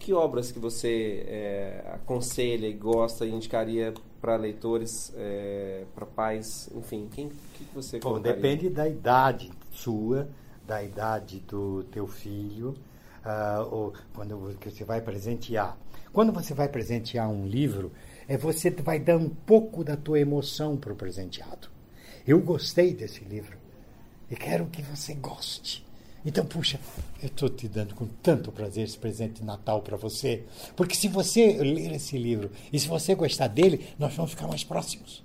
que 0.00 0.14
obras 0.14 0.50
que 0.50 0.58
você 0.58 1.24
é, 1.28 1.82
aconselha 1.92 2.66
e 2.66 2.72
gosta 2.72 3.26
e 3.26 3.30
indicaria 3.30 3.92
para 4.20 4.36
leitores, 4.36 5.12
é, 5.16 5.84
para 5.94 6.04
pais, 6.04 6.68
enfim, 6.74 7.08
quem 7.10 7.30
que 7.54 7.64
você 7.74 7.98
Bom, 7.98 8.20
depende 8.20 8.68
da 8.68 8.88
idade 8.88 9.50
sua, 9.72 10.28
da 10.66 10.82
idade 10.82 11.40
do 11.40 11.84
teu 11.84 12.06
filho, 12.06 12.76
uh, 13.24 13.74
ou 13.74 13.92
quando 14.14 14.36
você 14.36 14.84
vai 14.84 15.00
presentear. 15.00 15.76
Quando 16.12 16.32
você 16.32 16.52
vai 16.54 16.68
presentear 16.68 17.28
um 17.28 17.46
livro, 17.46 17.92
é 18.28 18.36
você 18.36 18.70
vai 18.70 18.98
dar 18.98 19.16
um 19.16 19.28
pouco 19.28 19.82
da 19.82 19.96
tua 19.96 20.18
emoção 20.18 20.76
para 20.76 20.92
o 20.92 20.96
presenteado. 20.96 21.68
Eu 22.26 22.40
gostei 22.40 22.92
desse 22.92 23.24
livro 23.24 23.56
e 24.30 24.36
quero 24.36 24.66
que 24.66 24.82
você 24.82 25.14
goste. 25.14 25.86
Então, 26.24 26.44
puxa, 26.44 26.78
eu 27.22 27.28
estou 27.28 27.48
te 27.48 27.66
dando 27.66 27.94
com 27.94 28.06
tanto 28.22 28.52
prazer 28.52 28.84
esse 28.84 28.98
presente 28.98 29.40
de 29.40 29.44
Natal 29.44 29.80
para 29.80 29.96
você, 29.96 30.42
porque 30.76 30.94
se 30.94 31.08
você 31.08 31.54
ler 31.62 31.92
esse 31.92 32.18
livro 32.18 32.50
e 32.72 32.78
se 32.78 32.86
você 32.86 33.14
gostar 33.14 33.48
dele, 33.48 33.86
nós 33.98 34.14
vamos 34.14 34.32
ficar 34.32 34.46
mais 34.46 34.62
próximos. 34.62 35.24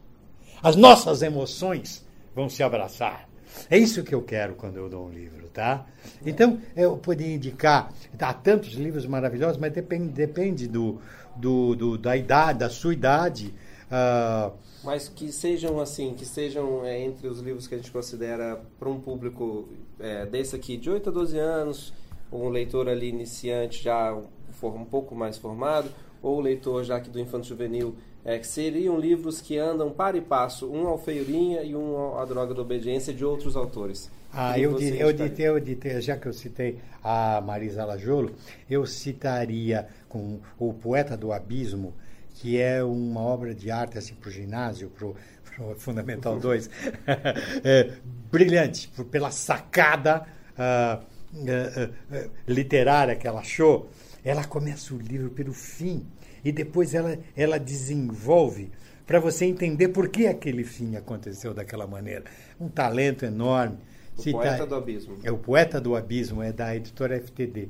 As 0.63 0.75
nossas 0.75 1.21
emoções 1.21 2.05
vão 2.33 2.49
se 2.49 2.63
abraçar. 2.63 3.27
É 3.69 3.77
isso 3.77 4.03
que 4.03 4.15
eu 4.15 4.21
quero 4.21 4.55
quando 4.55 4.77
eu 4.77 4.89
dou 4.89 5.07
um 5.07 5.11
livro, 5.11 5.47
tá? 5.47 5.85
Então, 6.25 6.59
eu 6.75 6.97
poderia 6.97 7.35
indicar, 7.35 7.91
há 8.19 8.33
tantos 8.33 8.73
livros 8.73 9.05
maravilhosos, 9.05 9.57
mas 9.57 9.71
depende, 9.73 10.09
depende 10.09 10.67
do, 10.67 11.01
do, 11.35 11.75
do 11.75 11.97
da 11.97 12.15
idade, 12.15 12.59
da 12.59 12.69
sua 12.69 12.93
idade. 12.93 13.53
Uh, 13.85 14.51
mas 14.83 15.07
que 15.07 15.31
sejam 15.31 15.79
assim, 15.79 16.13
que 16.13 16.25
sejam 16.25 16.85
é, 16.85 17.01
entre 17.01 17.27
os 17.27 17.39
livros 17.39 17.67
que 17.67 17.73
a 17.75 17.77
gente 17.77 17.91
considera 17.91 18.61
para 18.79 18.87
um 18.87 18.99
público 18.99 19.67
é, 19.99 20.25
desse 20.25 20.55
aqui, 20.55 20.77
de 20.77 20.89
8 20.89 21.09
a 21.09 21.11
12 21.11 21.37
anos, 21.39 21.93
um 22.31 22.49
leitor 22.49 22.87
ali 22.87 23.09
iniciante 23.09 23.83
já 23.83 24.13
um 24.13 24.85
pouco 24.85 25.15
mais 25.15 25.37
formado, 25.37 25.89
ou 26.21 26.37
o 26.37 26.41
leitor 26.41 26.83
já 26.83 26.99
que 26.99 27.09
do 27.09 27.19
infanto 27.19 27.47
juvenil, 27.47 27.95
é, 28.23 28.39
que 28.39 28.47
seriam 28.47 28.99
livros 28.99 29.41
que 29.41 29.57
andam 29.57 29.91
para 29.91 30.17
e 30.17 30.21
passo, 30.21 30.71
um 30.71 30.87
ao 30.87 30.97
Feiurinha 30.97 31.61
e 31.61 31.75
um 31.75 32.17
à 32.17 32.25
Droga 32.25 32.53
da 32.53 32.61
Obediência 32.61 33.13
de 33.13 33.23
outros 33.23 33.55
autores. 33.55 34.09
Ah, 34.33 34.59
eu, 34.59 34.73
de, 34.73 34.99
eu, 34.99 35.13
ditei, 35.13 35.47
eu 35.47 35.59
ditei, 35.59 36.01
já 36.01 36.17
que 36.17 36.27
eu 36.27 36.33
citei 36.33 36.79
a 37.03 37.39
Marisa 37.39 37.85
Lajolo, 37.85 38.33
eu 38.69 38.85
citaria 38.85 39.87
com 40.09 40.39
o 40.59 40.73
Poeta 40.73 41.15
do 41.15 41.31
Abismo, 41.31 41.93
que 42.35 42.61
é 42.61 42.83
uma 42.83 43.21
obra 43.21 43.53
de 43.53 43.71
arte 43.71 43.97
assim, 43.97 44.13
para 44.13 44.29
o 44.29 44.31
ginásio, 44.31 44.89
para 44.89 45.07
o 45.07 45.15
Fundamental 45.77 46.39
2, 46.39 46.69
é, 47.63 47.93
brilhante, 48.31 48.87
por, 48.89 49.05
pela 49.05 49.31
sacada 49.31 50.25
uh, 50.57 51.03
uh, 51.33 52.15
uh, 52.15 52.31
literária 52.47 53.15
que 53.15 53.27
ela 53.27 53.39
achou. 53.39 53.89
Ela 54.23 54.43
começa 54.43 54.93
o 54.93 54.97
livro 54.97 55.29
pelo 55.29 55.53
fim 55.53 56.05
e 56.43 56.51
depois 56.51 56.93
ela, 56.93 57.17
ela 57.35 57.59
desenvolve 57.59 58.71
para 59.05 59.19
você 59.19 59.45
entender 59.45 59.89
por 59.89 60.09
que 60.09 60.27
aquele 60.27 60.63
fim 60.63 60.95
aconteceu 60.95 61.53
daquela 61.53 61.85
maneira. 61.85 62.25
Um 62.59 62.67
talento 62.67 63.23
enorme. 63.23 63.77
O 64.17 64.21
Cita, 64.21 64.37
Poeta 64.37 64.65
do 64.65 64.75
Abismo. 64.75 65.17
É 65.23 65.31
o 65.31 65.37
Poeta 65.37 65.79
do 65.79 65.95
Abismo, 65.95 66.41
é 66.41 66.51
da 66.51 66.75
editora 66.75 67.19
FTD. 67.19 67.69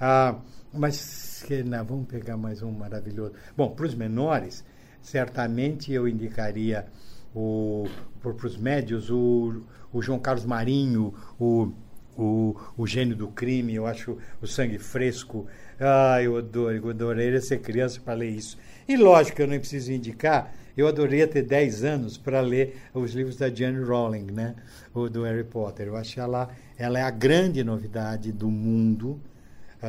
Ah, 0.00 0.38
mas 0.74 1.42
que, 1.46 1.62
não, 1.62 1.84
vamos 1.84 2.06
pegar 2.06 2.36
mais 2.36 2.62
um 2.62 2.70
maravilhoso. 2.70 3.32
Bom, 3.56 3.70
para 3.70 3.86
os 3.86 3.94
menores, 3.94 4.64
certamente 5.00 5.92
eu 5.92 6.08
indicaria 6.08 6.86
o, 7.34 7.86
para 8.20 8.46
os 8.46 8.56
médios 8.56 9.10
o, 9.10 9.62
o 9.92 10.02
João 10.02 10.18
Carlos 10.18 10.44
Marinho, 10.44 11.14
o, 11.38 11.72
o, 12.16 12.56
o 12.76 12.86
Gênio 12.86 13.16
do 13.16 13.28
Crime, 13.28 13.74
eu 13.74 13.86
acho 13.86 14.16
o 14.40 14.46
Sangue 14.46 14.78
Fresco. 14.78 15.46
Ah, 15.78 16.22
eu 16.22 16.36
adoro, 16.36 16.76
eu 16.76 16.90
adoraria 16.90 17.40
ser 17.40 17.60
criança 17.60 18.00
para 18.00 18.14
ler 18.14 18.30
isso. 18.30 18.56
E 18.88 18.96
lógico, 18.96 19.42
eu 19.42 19.46
não 19.46 19.58
preciso 19.58 19.92
indicar, 19.92 20.54
eu 20.76 20.86
adoraria 20.86 21.26
ter 21.26 21.42
10 21.42 21.84
anos 21.84 22.16
para 22.16 22.40
ler 22.40 22.76
os 22.92 23.12
livros 23.12 23.36
da 23.36 23.48
Jane 23.48 23.82
Rowling, 23.82 24.26
né? 24.32 24.54
O 24.92 25.08
do 25.08 25.22
Harry 25.22 25.44
Potter. 25.44 25.88
Eu 25.88 25.96
acho 25.96 26.14
que 26.14 26.20
ela, 26.20 26.48
ela 26.76 26.98
é 26.98 27.02
a 27.02 27.10
grande 27.10 27.62
novidade 27.62 28.32
do 28.32 28.50
mundo 28.50 29.20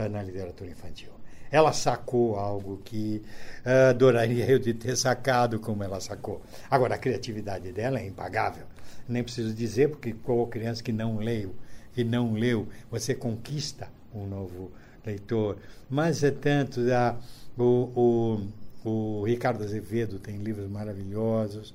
na 0.10 0.22
literatura 0.22 0.70
infantil. 0.70 1.12
Ela 1.52 1.72
sacou 1.72 2.38
algo 2.38 2.82
que 2.84 3.22
uh, 3.66 3.90
adoraria 3.92 4.50
eu 4.50 4.60
de 4.60 4.74
ter 4.74 4.96
sacado 4.96 5.60
como 5.60 5.84
ela 5.84 6.00
sacou. 6.02 6.42
Agora, 6.70 6.96
a 6.96 6.98
criatividade 6.98 7.72
dela 7.72 8.00
é 8.00 8.06
impagável. 8.06 8.66
Nem 9.08 9.24
preciso 9.24 9.54
dizer, 9.54 9.90
porque 9.90 10.14
qual 10.14 10.48
criança 10.48 10.84
que 10.84 10.92
não 10.92 11.18
leu, 11.18 11.56
que 11.94 12.04
não 12.04 12.34
leu, 12.34 12.68
você 12.90 13.14
conquista 13.14 13.88
um 14.14 14.26
novo 14.26 14.72
leitor. 15.06 15.58
Mas 15.90 16.24
é 16.24 16.32
tanto, 16.32 16.82
uh, 16.82 17.18
o, 17.58 18.42
o, 18.84 19.20
o 19.20 19.24
Ricardo 19.24 19.64
Azevedo 19.64 20.20
tem 20.20 20.38
livros 20.38 20.70
maravilhosos, 20.70 21.74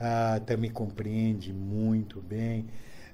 uh, 0.00 0.40
também 0.44 0.70
compreende 0.70 1.52
muito 1.52 2.20
bem. 2.20 2.66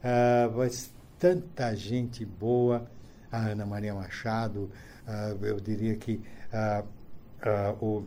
Uh, 0.03 0.57
mas 0.57 0.91
tanta 1.19 1.75
gente 1.77 2.25
boa, 2.25 2.91
a 3.33 3.39
Ana 3.39 3.65
Maria 3.65 3.95
Machado, 3.95 4.71
uh, 5.09 5.45
eu 5.45 5.59
diria 5.59 5.97
que 5.97 6.21
uh, 6.53 6.87
uh, 7.81 7.85
o, 7.85 8.07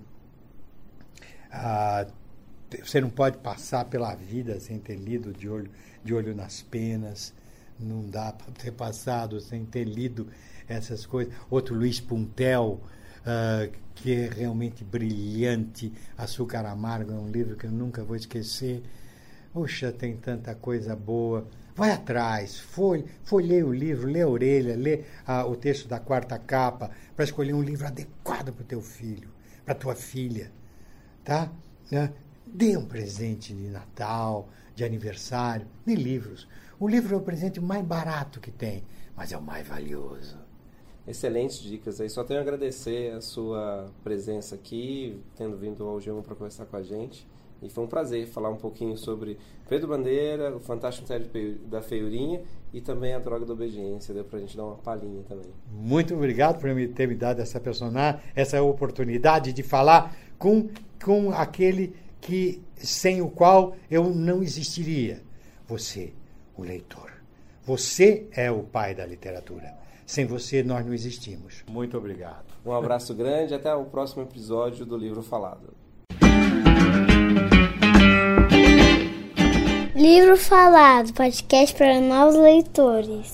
você 2.84 3.02
não 3.02 3.10
pode 3.10 3.40
passar 3.40 3.86
pela 3.86 4.14
vida 4.14 4.60
sem 4.60 4.78
ter 4.78 4.96
lido 4.96 5.34
de 5.34 5.50
olho, 5.50 5.72
de 6.04 6.14
olho 6.14 6.36
nas 6.36 6.62
penas, 6.62 7.34
não 7.80 8.06
dá 8.08 8.32
para 8.32 8.52
ter 8.52 8.72
passado 8.72 9.40
sem 9.42 9.66
ter 9.66 9.84
lido 9.84 10.28
essas 10.68 11.06
coisas. 11.06 11.34
Outro 11.50 11.76
Luiz 11.76 12.00
Puntel, 12.00 12.82
que 13.94 14.14
é 14.14 14.30
realmente 14.30 14.84
brilhante, 14.84 15.92
Açúcar 16.18 16.66
Amargo 16.66 17.12
é 17.12 17.16
um 17.16 17.30
livro 17.30 17.56
que 17.56 17.66
eu 17.66 17.72
nunca 17.72 18.04
vou 18.04 18.16
esquecer. 18.16 18.84
Puxa, 19.54 19.92
tem 19.92 20.18
tanta 20.18 20.54
coisa 20.54 20.96
boa. 20.96 21.48
Vai 21.76 21.92
atrás, 21.92 22.58
folhe, 22.58 23.06
folheie 23.26 23.62
o 23.62 23.74
livro, 23.74 24.08
lê 24.08 24.22
a 24.22 24.28
orelha, 24.30 24.78
lê 24.78 25.04
ah, 25.28 25.46
o 25.46 25.58
texto 25.58 25.90
da 25.90 26.00
quarta 26.00 26.40
capa, 26.40 26.90
para 27.14 27.26
escolher 27.26 27.54
um 27.54 27.62
livro 27.62 27.86
adequado 27.86 28.54
para 28.54 28.64
o 28.64 28.66
teu 28.66 28.82
filho, 28.82 29.30
para 29.66 29.76
tua 29.76 29.94
filha. 29.94 30.54
Tá? 31.22 31.52
Ah, 31.94 32.10
dê 32.48 32.78
um 32.78 32.86
presente 32.86 33.54
de 33.54 33.68
Natal, 33.68 34.48
de 34.74 34.86
aniversário, 34.86 35.68
dê 35.86 35.96
livros. 35.96 36.48
O 36.80 36.88
livro 36.88 37.14
é 37.14 37.18
o 37.18 37.22
presente 37.22 37.60
mais 37.60 37.84
barato 37.84 38.40
que 38.40 38.52
tem, 38.52 38.86
mas 39.14 39.34
é 39.34 39.38
o 39.38 39.42
mais 39.42 39.68
valioso. 39.68 40.38
Excelentes 41.06 41.60
dicas 41.60 42.00
aí. 42.00 42.10
Só 42.10 42.24
tenho 42.24 42.40
a 42.40 42.42
agradecer 42.42 43.12
a 43.12 43.20
sua 43.20 43.92
presença 44.02 44.56
aqui, 44.56 45.22
tendo 45.36 45.58
vindo 45.58 45.86
ao 45.86 45.98
G1 45.98 46.24
para 46.24 46.36
conversar 46.36 46.66
com 46.68 46.78
a 46.78 46.82
gente. 46.82 47.28
E 47.62 47.70
foi 47.70 47.84
um 47.84 47.88
prazer 47.88 48.28
falar 48.28 48.50
um 48.50 48.58
pouquinho 48.58 48.98
sobre 48.98 49.38
Pedro 49.68 49.88
Bandeira, 49.88 50.56
o 50.56 50.60
Fantástico 50.60 51.08
Mistério 51.08 51.60
da 51.66 51.82
Feiurinha 51.82 52.42
e 52.74 52.82
também 52.82 53.14
a 53.14 53.20
Droga 53.20 53.46
da 53.46 53.54
Obediência. 53.54 54.14
Deu 54.14 54.24
para 54.24 54.38
a 54.38 54.42
gente 54.42 54.56
dar 54.56 54.66
uma 54.66 54.76
palhinha 54.76 55.24
também. 55.24 55.52
Muito 55.72 56.14
obrigado 56.14 56.60
por 56.60 56.74
me 56.74 56.88
ter 56.88 57.08
me 57.08 57.16
dado 57.16 57.42
essa 57.42 57.60
personagem, 57.60 58.22
essa 58.36 58.62
oportunidade 58.62 59.54
de 59.54 59.64
falar 59.64 60.16
com, 60.38 60.70
com 61.04 61.32
aquele 61.32 61.96
que 62.22 62.62
sem 62.76 63.22
o 63.22 63.30
qual 63.30 63.76
eu 63.90 64.14
não 64.14 64.44
existiria. 64.44 65.22
Você, 65.68 66.14
o 66.56 66.64
leitor. 66.64 67.12
Você 67.64 68.28
é 68.32 68.52
o 68.52 68.62
pai 68.62 68.94
da 68.94 69.06
literatura. 69.06 69.74
Sem 70.06 70.26
você, 70.26 70.62
nós 70.62 70.86
não 70.86 70.94
existimos. 70.94 71.64
Muito 71.68 71.98
obrigado. 71.98 72.46
Um 72.64 72.72
abraço 72.72 73.14
grande 73.16 73.54
e 73.54 73.56
até 73.56 73.74
o 73.74 73.86
próximo 73.86 74.22
episódio 74.22 74.86
do 74.86 74.96
Livro 74.96 75.24
Falado. 75.24 75.74
Livro 79.96 80.36
Falado, 80.36 81.14
podcast 81.14 81.74
para 81.74 82.02
novos 82.02 82.36
leitores. 82.36 83.34